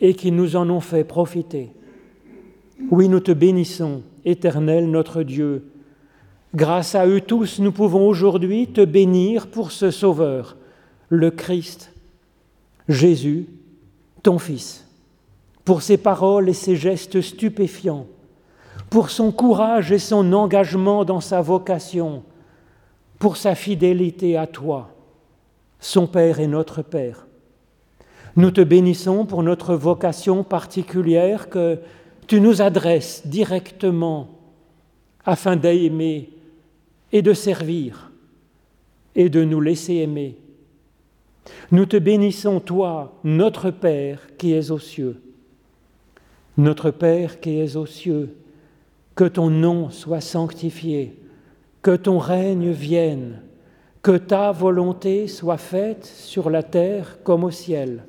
et 0.00 0.14
qui 0.14 0.32
nous 0.32 0.56
en 0.56 0.68
ont 0.70 0.80
fait 0.80 1.04
profiter. 1.04 1.70
Oui, 2.90 3.08
nous 3.08 3.20
te 3.20 3.32
bénissons, 3.32 4.02
éternel 4.24 4.90
notre 4.90 5.22
Dieu. 5.22 5.70
Grâce 6.54 6.94
à 6.94 7.06
eux 7.06 7.20
tous, 7.20 7.58
nous 7.58 7.72
pouvons 7.72 8.08
aujourd'hui 8.08 8.66
te 8.68 8.84
bénir 8.84 9.48
pour 9.48 9.70
ce 9.70 9.90
Sauveur, 9.90 10.56
le 11.08 11.30
Christ, 11.30 11.92
Jésus, 12.88 13.46
ton 14.22 14.38
Fils 14.38 14.88
pour 15.68 15.82
ses 15.82 15.98
paroles 15.98 16.48
et 16.48 16.54
ses 16.54 16.76
gestes 16.76 17.20
stupéfiants, 17.20 18.06
pour 18.88 19.10
son 19.10 19.30
courage 19.30 19.92
et 19.92 19.98
son 19.98 20.32
engagement 20.32 21.04
dans 21.04 21.20
sa 21.20 21.42
vocation, 21.42 22.22
pour 23.18 23.36
sa 23.36 23.54
fidélité 23.54 24.38
à 24.38 24.46
toi, 24.46 24.88
son 25.78 26.06
Père 26.06 26.40
et 26.40 26.46
notre 26.46 26.80
Père. 26.80 27.26
Nous 28.34 28.50
te 28.50 28.62
bénissons 28.62 29.26
pour 29.26 29.42
notre 29.42 29.74
vocation 29.74 30.42
particulière 30.42 31.50
que 31.50 31.78
tu 32.26 32.40
nous 32.40 32.62
adresses 32.62 33.26
directement 33.26 34.28
afin 35.26 35.54
d'aimer 35.54 36.30
et 37.12 37.22
de 37.22 37.32
servir 37.32 38.10
et 39.14 39.28
de 39.28 39.44
nous 39.44 39.60
laisser 39.60 39.94
aimer. 39.96 40.36
Nous 41.70 41.86
te 41.86 41.96
bénissons, 41.96 42.60
toi, 42.60 43.18
notre 43.24 43.70
Père 43.70 44.20
qui 44.36 44.52
es 44.52 44.70
aux 44.70 44.78
cieux. 44.78 45.20
Notre 46.56 46.90
Père 46.90 47.40
qui 47.40 47.58
es 47.58 47.76
aux 47.76 47.86
cieux, 47.86 48.36
que 49.14 49.24
ton 49.24 49.50
nom 49.50 49.90
soit 49.90 50.20
sanctifié, 50.20 51.16
que 51.82 51.96
ton 51.96 52.18
règne 52.18 52.70
vienne, 52.70 53.42
que 54.02 54.16
ta 54.16 54.52
volonté 54.52 55.26
soit 55.26 55.58
faite 55.58 56.04
sur 56.04 56.50
la 56.50 56.62
terre 56.62 57.18
comme 57.22 57.44
au 57.44 57.50
ciel. 57.50 58.04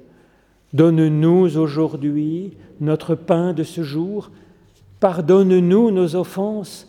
Donne-nous 0.73 1.57
aujourd'hui 1.57 2.57
notre 2.79 3.15
pain 3.15 3.53
de 3.53 3.63
ce 3.63 3.81
jour. 3.83 4.29
Pardonne-nous 4.99 5.91
nos 5.91 6.15
offenses 6.15 6.88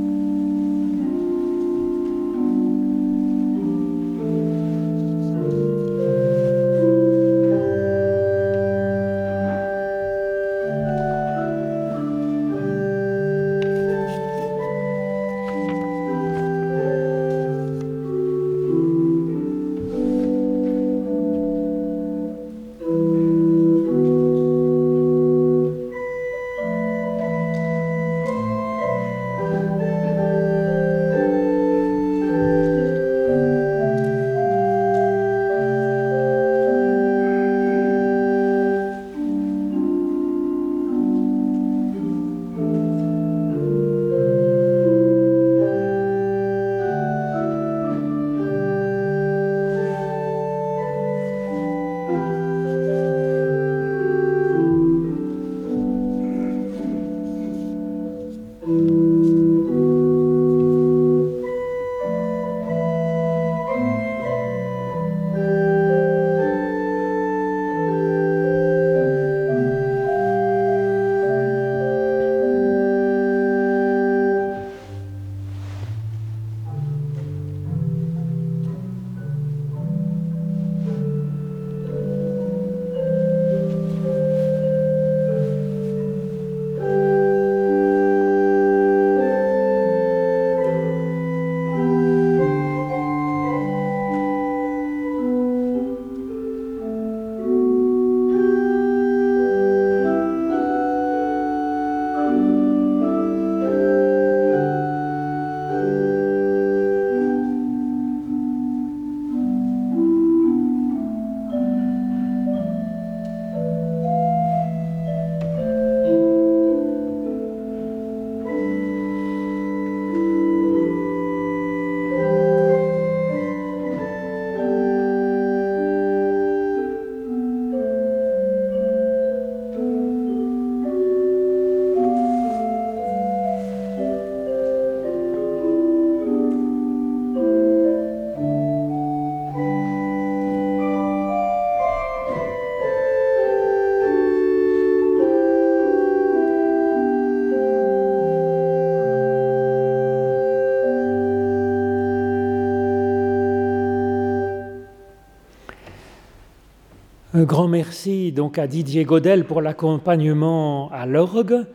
Un 157.33 157.43
grand 157.43 157.69
merci 157.69 158.33
donc 158.33 158.57
à 158.57 158.67
Didier 158.67 159.05
Godel 159.05 159.45
pour 159.45 159.61
l'accompagnement 159.61 160.89
à 160.91 161.05
l'orgue. 161.05 161.65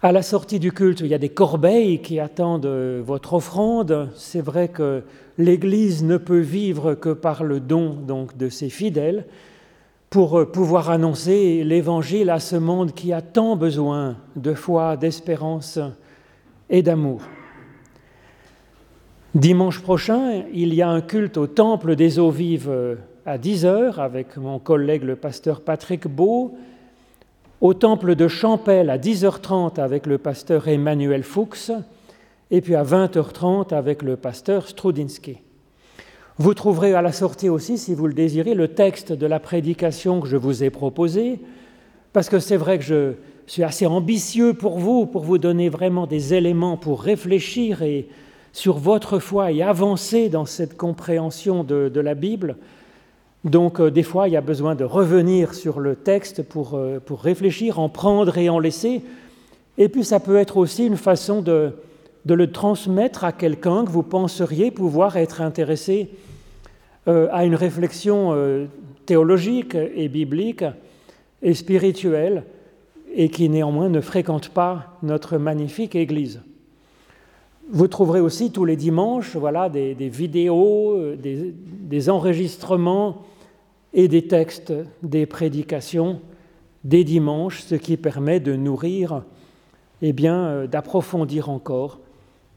À 0.00 0.12
la 0.12 0.22
sortie 0.22 0.60
du 0.60 0.70
culte, 0.70 1.00
il 1.00 1.08
y 1.08 1.14
a 1.14 1.18
des 1.18 1.28
corbeilles 1.28 2.00
qui 2.02 2.20
attendent 2.20 2.68
votre 3.04 3.34
offrande. 3.34 4.10
C'est 4.14 4.40
vrai 4.40 4.68
que 4.68 5.02
l'Église 5.38 6.04
ne 6.04 6.18
peut 6.18 6.38
vivre 6.38 6.94
que 6.94 7.08
par 7.08 7.42
le 7.42 7.58
don 7.58 7.94
donc, 7.94 8.36
de 8.36 8.48
ses 8.48 8.68
fidèles 8.68 9.26
pour 10.08 10.52
pouvoir 10.52 10.90
annoncer 10.90 11.64
l'Évangile 11.64 12.30
à 12.30 12.38
ce 12.38 12.54
monde 12.54 12.92
qui 12.92 13.12
a 13.12 13.22
tant 13.22 13.56
besoin 13.56 14.18
de 14.36 14.54
foi, 14.54 14.96
d'espérance 14.96 15.80
et 16.70 16.82
d'amour. 16.82 17.22
Dimanche 19.34 19.82
prochain, 19.82 20.44
il 20.52 20.74
y 20.74 20.80
a 20.80 20.88
un 20.88 21.00
culte 21.00 21.38
au 21.38 21.48
Temple 21.48 21.96
des 21.96 22.20
eaux 22.20 22.30
vives 22.30 22.70
à 23.26 23.38
10h 23.38 23.96
avec 23.98 24.36
mon 24.36 24.60
collègue 24.60 25.02
le 25.02 25.16
pasteur 25.16 25.60
Patrick 25.60 26.06
Beau, 26.06 26.54
au 27.60 27.74
temple 27.74 28.14
de 28.14 28.28
Champel 28.28 28.88
à 28.88 28.98
10h30 28.98 29.80
avec 29.80 30.06
le 30.06 30.16
pasteur 30.16 30.68
Emmanuel 30.68 31.24
Fuchs, 31.24 31.72
et 32.52 32.60
puis 32.60 32.76
à 32.76 32.84
20h30 32.84 33.74
avec 33.74 34.02
le 34.02 34.16
pasteur 34.16 34.68
Strudinski. 34.68 35.38
Vous 36.38 36.54
trouverez 36.54 36.94
à 36.94 37.02
la 37.02 37.10
sortie 37.10 37.48
aussi, 37.48 37.78
si 37.78 37.94
vous 37.94 38.06
le 38.06 38.14
désirez, 38.14 38.54
le 38.54 38.68
texte 38.68 39.12
de 39.12 39.26
la 39.26 39.40
prédication 39.40 40.20
que 40.20 40.28
je 40.28 40.36
vous 40.36 40.62
ai 40.62 40.70
proposé, 40.70 41.40
parce 42.12 42.28
que 42.28 42.38
c'est 42.38 42.56
vrai 42.56 42.78
que 42.78 42.84
je 42.84 43.12
suis 43.48 43.64
assez 43.64 43.86
ambitieux 43.86 44.54
pour 44.54 44.78
vous, 44.78 45.04
pour 45.04 45.24
vous 45.24 45.38
donner 45.38 45.68
vraiment 45.68 46.06
des 46.06 46.32
éléments 46.32 46.76
pour 46.76 47.02
réfléchir 47.02 47.82
et 47.82 48.06
sur 48.52 48.78
votre 48.78 49.18
foi 49.18 49.50
et 49.50 49.62
avancer 49.62 50.28
dans 50.28 50.46
cette 50.46 50.76
compréhension 50.76 51.64
de, 51.64 51.88
de 51.88 52.00
la 52.00 52.14
Bible. 52.14 52.56
Donc 53.46 53.78
euh, 53.78 53.92
des 53.92 54.02
fois, 54.02 54.28
il 54.28 54.32
y 54.32 54.36
a 54.36 54.40
besoin 54.40 54.74
de 54.74 54.82
revenir 54.82 55.54
sur 55.54 55.78
le 55.78 55.94
texte 55.94 56.42
pour, 56.42 56.74
euh, 56.74 56.98
pour, 56.98 57.20
réfléchir, 57.20 57.78
en 57.78 57.88
prendre 57.88 58.36
et 58.38 58.48
en 58.48 58.58
laisser. 58.58 59.02
Et 59.78 59.88
puis 59.88 60.02
ça 60.02 60.18
peut 60.18 60.36
être 60.36 60.56
aussi 60.56 60.84
une 60.84 60.96
façon 60.96 61.42
de, 61.42 61.70
de 62.24 62.34
le 62.34 62.50
transmettre 62.50 63.22
à 63.22 63.30
quelqu'un 63.30 63.84
que 63.84 63.90
vous 63.90 64.02
penseriez 64.02 64.72
pouvoir 64.72 65.16
être 65.16 65.40
intéressé 65.42 66.10
euh, 67.06 67.28
à 67.30 67.44
une 67.44 67.54
réflexion 67.54 68.34
théologique 69.06 69.76
et 69.76 70.08
biblique 70.08 70.64
et 71.40 71.54
spirituelle 71.54 72.42
et 73.14 73.28
qui 73.28 73.48
néanmoins 73.48 73.88
ne 73.88 74.00
fréquente 74.00 74.48
pas 74.48 74.98
notre 75.04 75.38
magnifique 75.38 75.94
Église. 75.94 76.40
Vous 77.70 77.86
trouverez 77.86 78.20
aussi 78.20 78.50
tous 78.50 78.64
les 78.64 78.76
dimanches 78.76 79.36
voilà, 79.36 79.68
des, 79.68 79.94
des 79.94 80.08
vidéos, 80.08 81.14
des, 81.14 81.54
des 81.54 82.10
enregistrements 82.10 83.24
et 83.96 84.08
des 84.08 84.28
textes, 84.28 84.74
des 85.02 85.24
prédications, 85.24 86.20
des 86.84 87.02
dimanches, 87.02 87.62
ce 87.62 87.74
qui 87.74 87.96
permet 87.96 88.38
de 88.38 88.54
nourrir, 88.54 89.24
et 90.02 90.10
eh 90.10 90.12
bien, 90.12 90.36
euh, 90.36 90.66
d'approfondir 90.66 91.48
encore 91.48 91.98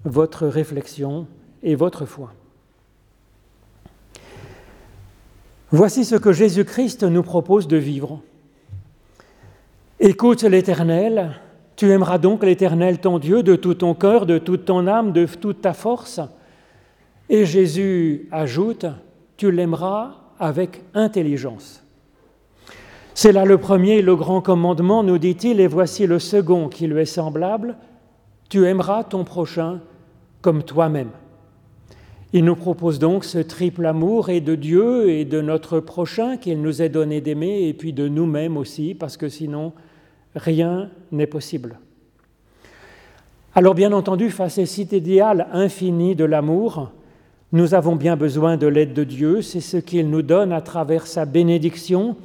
votre 0.04 0.46
réflexion 0.46 1.28
et 1.64 1.76
votre 1.76 2.06
foi. 2.06 2.34
Voici 5.72 6.04
ce 6.04 6.16
que 6.16 6.34
Jésus-Christ 6.34 7.04
nous 7.04 7.24
propose 7.24 7.70
de 7.70 7.78
vivre. 7.78 8.22
Écoute 10.02 10.44
l'Éternel, 10.44 11.40
tu 11.78 11.90
aimeras 11.90 12.18
donc 12.18 12.44
l'Éternel 12.44 13.00
ton 13.00 13.18
Dieu 13.18 13.44
de 13.44 13.56
tout 13.56 13.76
ton 13.76 13.94
cœur, 13.94 14.26
de 14.26 14.40
toute 14.40 14.66
ton 14.66 14.88
âme, 14.88 15.14
de 15.14 15.26
toute 15.26 15.62
ta 15.62 15.74
force. 15.74 16.20
Et 17.30 17.46
Jésus 17.46 18.28
ajoute, 18.32 18.88
tu 19.38 19.52
l'aimeras 19.52 20.16
avec 20.40 20.82
intelligence. 20.94 21.84
C'est 23.14 23.34
là 23.34 23.44
le 23.44 23.58
premier, 23.58 24.02
le 24.02 24.16
grand 24.16 24.42
commandement, 24.42 25.04
nous 25.04 25.18
dit-il, 25.18 25.60
et 25.60 25.68
voici 25.68 26.08
le 26.08 26.20
second 26.20 26.70
qui 26.70 26.88
lui 26.88 27.02
est 27.02 27.06
semblable, 27.06 27.76
tu 28.50 28.66
aimeras 28.66 29.04
ton 29.04 29.26
prochain 29.26 29.82
comme 30.42 30.64
toi-même. 30.64 31.12
Il 32.32 32.46
nous 32.46 32.56
propose 32.56 33.00
donc 33.00 33.26
ce 33.26 33.40
triple 33.40 33.86
amour 33.86 34.30
et 34.30 34.40
de 34.40 34.56
Dieu 34.56 35.10
et 35.10 35.26
de 35.26 35.42
notre 35.42 35.80
prochain 35.80 36.38
qu'il 36.38 36.62
nous 36.62 36.82
est 36.82 36.90
donné 36.90 37.22
d'aimer 37.22 37.68
et 37.68 37.74
puis 37.74 37.92
de 37.92 38.08
nous-mêmes 38.08 38.56
aussi, 38.56 38.94
parce 38.94 39.18
que 39.18 39.30
sinon 39.30 39.74
rien 40.36 40.90
n'est 41.12 41.28
possible. 41.28 41.80
Alors 43.56 43.74
bien 43.74 43.92
entendu, 43.92 44.30
face 44.30 44.60
à 44.60 44.66
cet 44.66 44.94
idéal 44.94 45.48
infini 45.52 46.16
de 46.16 46.24
l'amour, 46.24 46.92
nous 47.52 47.74
avons 47.74 47.96
bien 47.96 48.16
besoin 48.16 48.58
de 48.58 48.68
l'aide 48.68 48.94
de 48.94 49.04
Dieu, 49.04 49.42
c'est 49.42 49.62
ce 49.62 49.78
qu'il 49.78 50.10
nous 50.10 50.22
donne 50.22 50.52
à 50.52 50.62
travers 50.62 51.08
sa 51.08 51.26
bénédiction, 51.26 52.16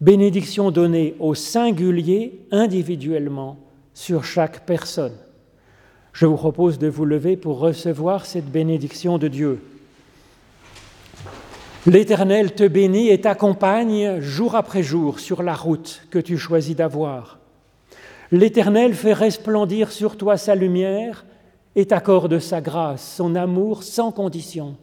bénédiction 0.00 0.70
donnée 0.70 1.14
au 1.18 1.34
singulier 1.34 2.40
individuellement 2.50 3.58
sur 3.92 4.24
chaque 4.24 4.64
personne. 4.64 5.12
Je 6.14 6.26
vous 6.26 6.36
propose 6.36 6.78
de 6.78 6.88
vous 6.88 7.04
lever 7.04 7.36
pour 7.36 7.58
recevoir 7.58 8.24
cette 8.24 8.50
bénédiction 8.50 9.18
de 9.18 9.28
Dieu. 9.28 9.60
L'Éternel 11.86 12.54
te 12.54 12.66
bénit 12.66 13.10
et 13.10 13.20
t'accompagne 13.20 14.20
jour 14.20 14.54
après 14.54 14.82
jour 14.82 15.20
sur 15.20 15.42
la 15.42 15.54
route 15.54 16.06
que 16.10 16.18
tu 16.18 16.38
choisis 16.38 16.74
d'avoir. 16.74 17.38
L'Éternel 18.32 18.94
fait 18.94 19.12
resplendir 19.12 19.92
sur 19.92 20.16
toi 20.16 20.38
sa 20.38 20.54
lumière 20.54 21.26
et 21.76 21.86
t'accorde 21.86 22.38
sa 22.38 22.60
grâce, 22.60 23.16
son 23.16 23.34
amour 23.34 23.82
sans 23.82 24.12
condition. 24.12 24.76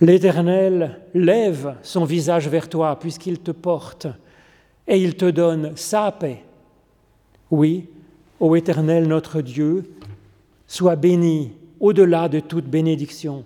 L'Éternel 0.00 1.00
lève 1.12 1.76
son 1.82 2.04
visage 2.04 2.48
vers 2.48 2.68
toi 2.68 2.98
puisqu'il 2.98 3.38
te 3.38 3.50
porte 3.50 4.06
et 4.88 4.98
il 5.00 5.14
te 5.16 5.30
donne 5.30 5.72
sa 5.76 6.10
paix. 6.10 6.42
Oui, 7.50 7.88
ô 8.38 8.56
Éternel 8.56 9.06
notre 9.06 9.42
Dieu, 9.42 9.84
sois 10.66 10.96
béni 10.96 11.52
au-delà 11.80 12.28
de 12.28 12.40
toute 12.40 12.66
bénédiction. 12.66 13.44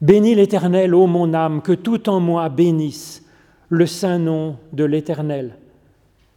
Bénis 0.00 0.34
l'Éternel, 0.34 0.94
ô 0.94 1.06
mon 1.06 1.32
âme, 1.32 1.62
que 1.62 1.72
tout 1.72 2.08
en 2.08 2.18
moi 2.18 2.48
bénisse 2.48 3.24
le 3.68 3.86
saint 3.86 4.18
nom 4.18 4.56
de 4.72 4.84
l'Éternel, 4.84 5.56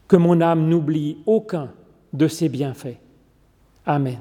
que 0.06 0.16
mon 0.16 0.40
âme 0.40 0.68
n'oublie 0.68 1.18
aucun 1.26 1.70
de 2.12 2.28
ses 2.28 2.48
bienfaits. 2.48 2.98
Amen. 3.84 4.18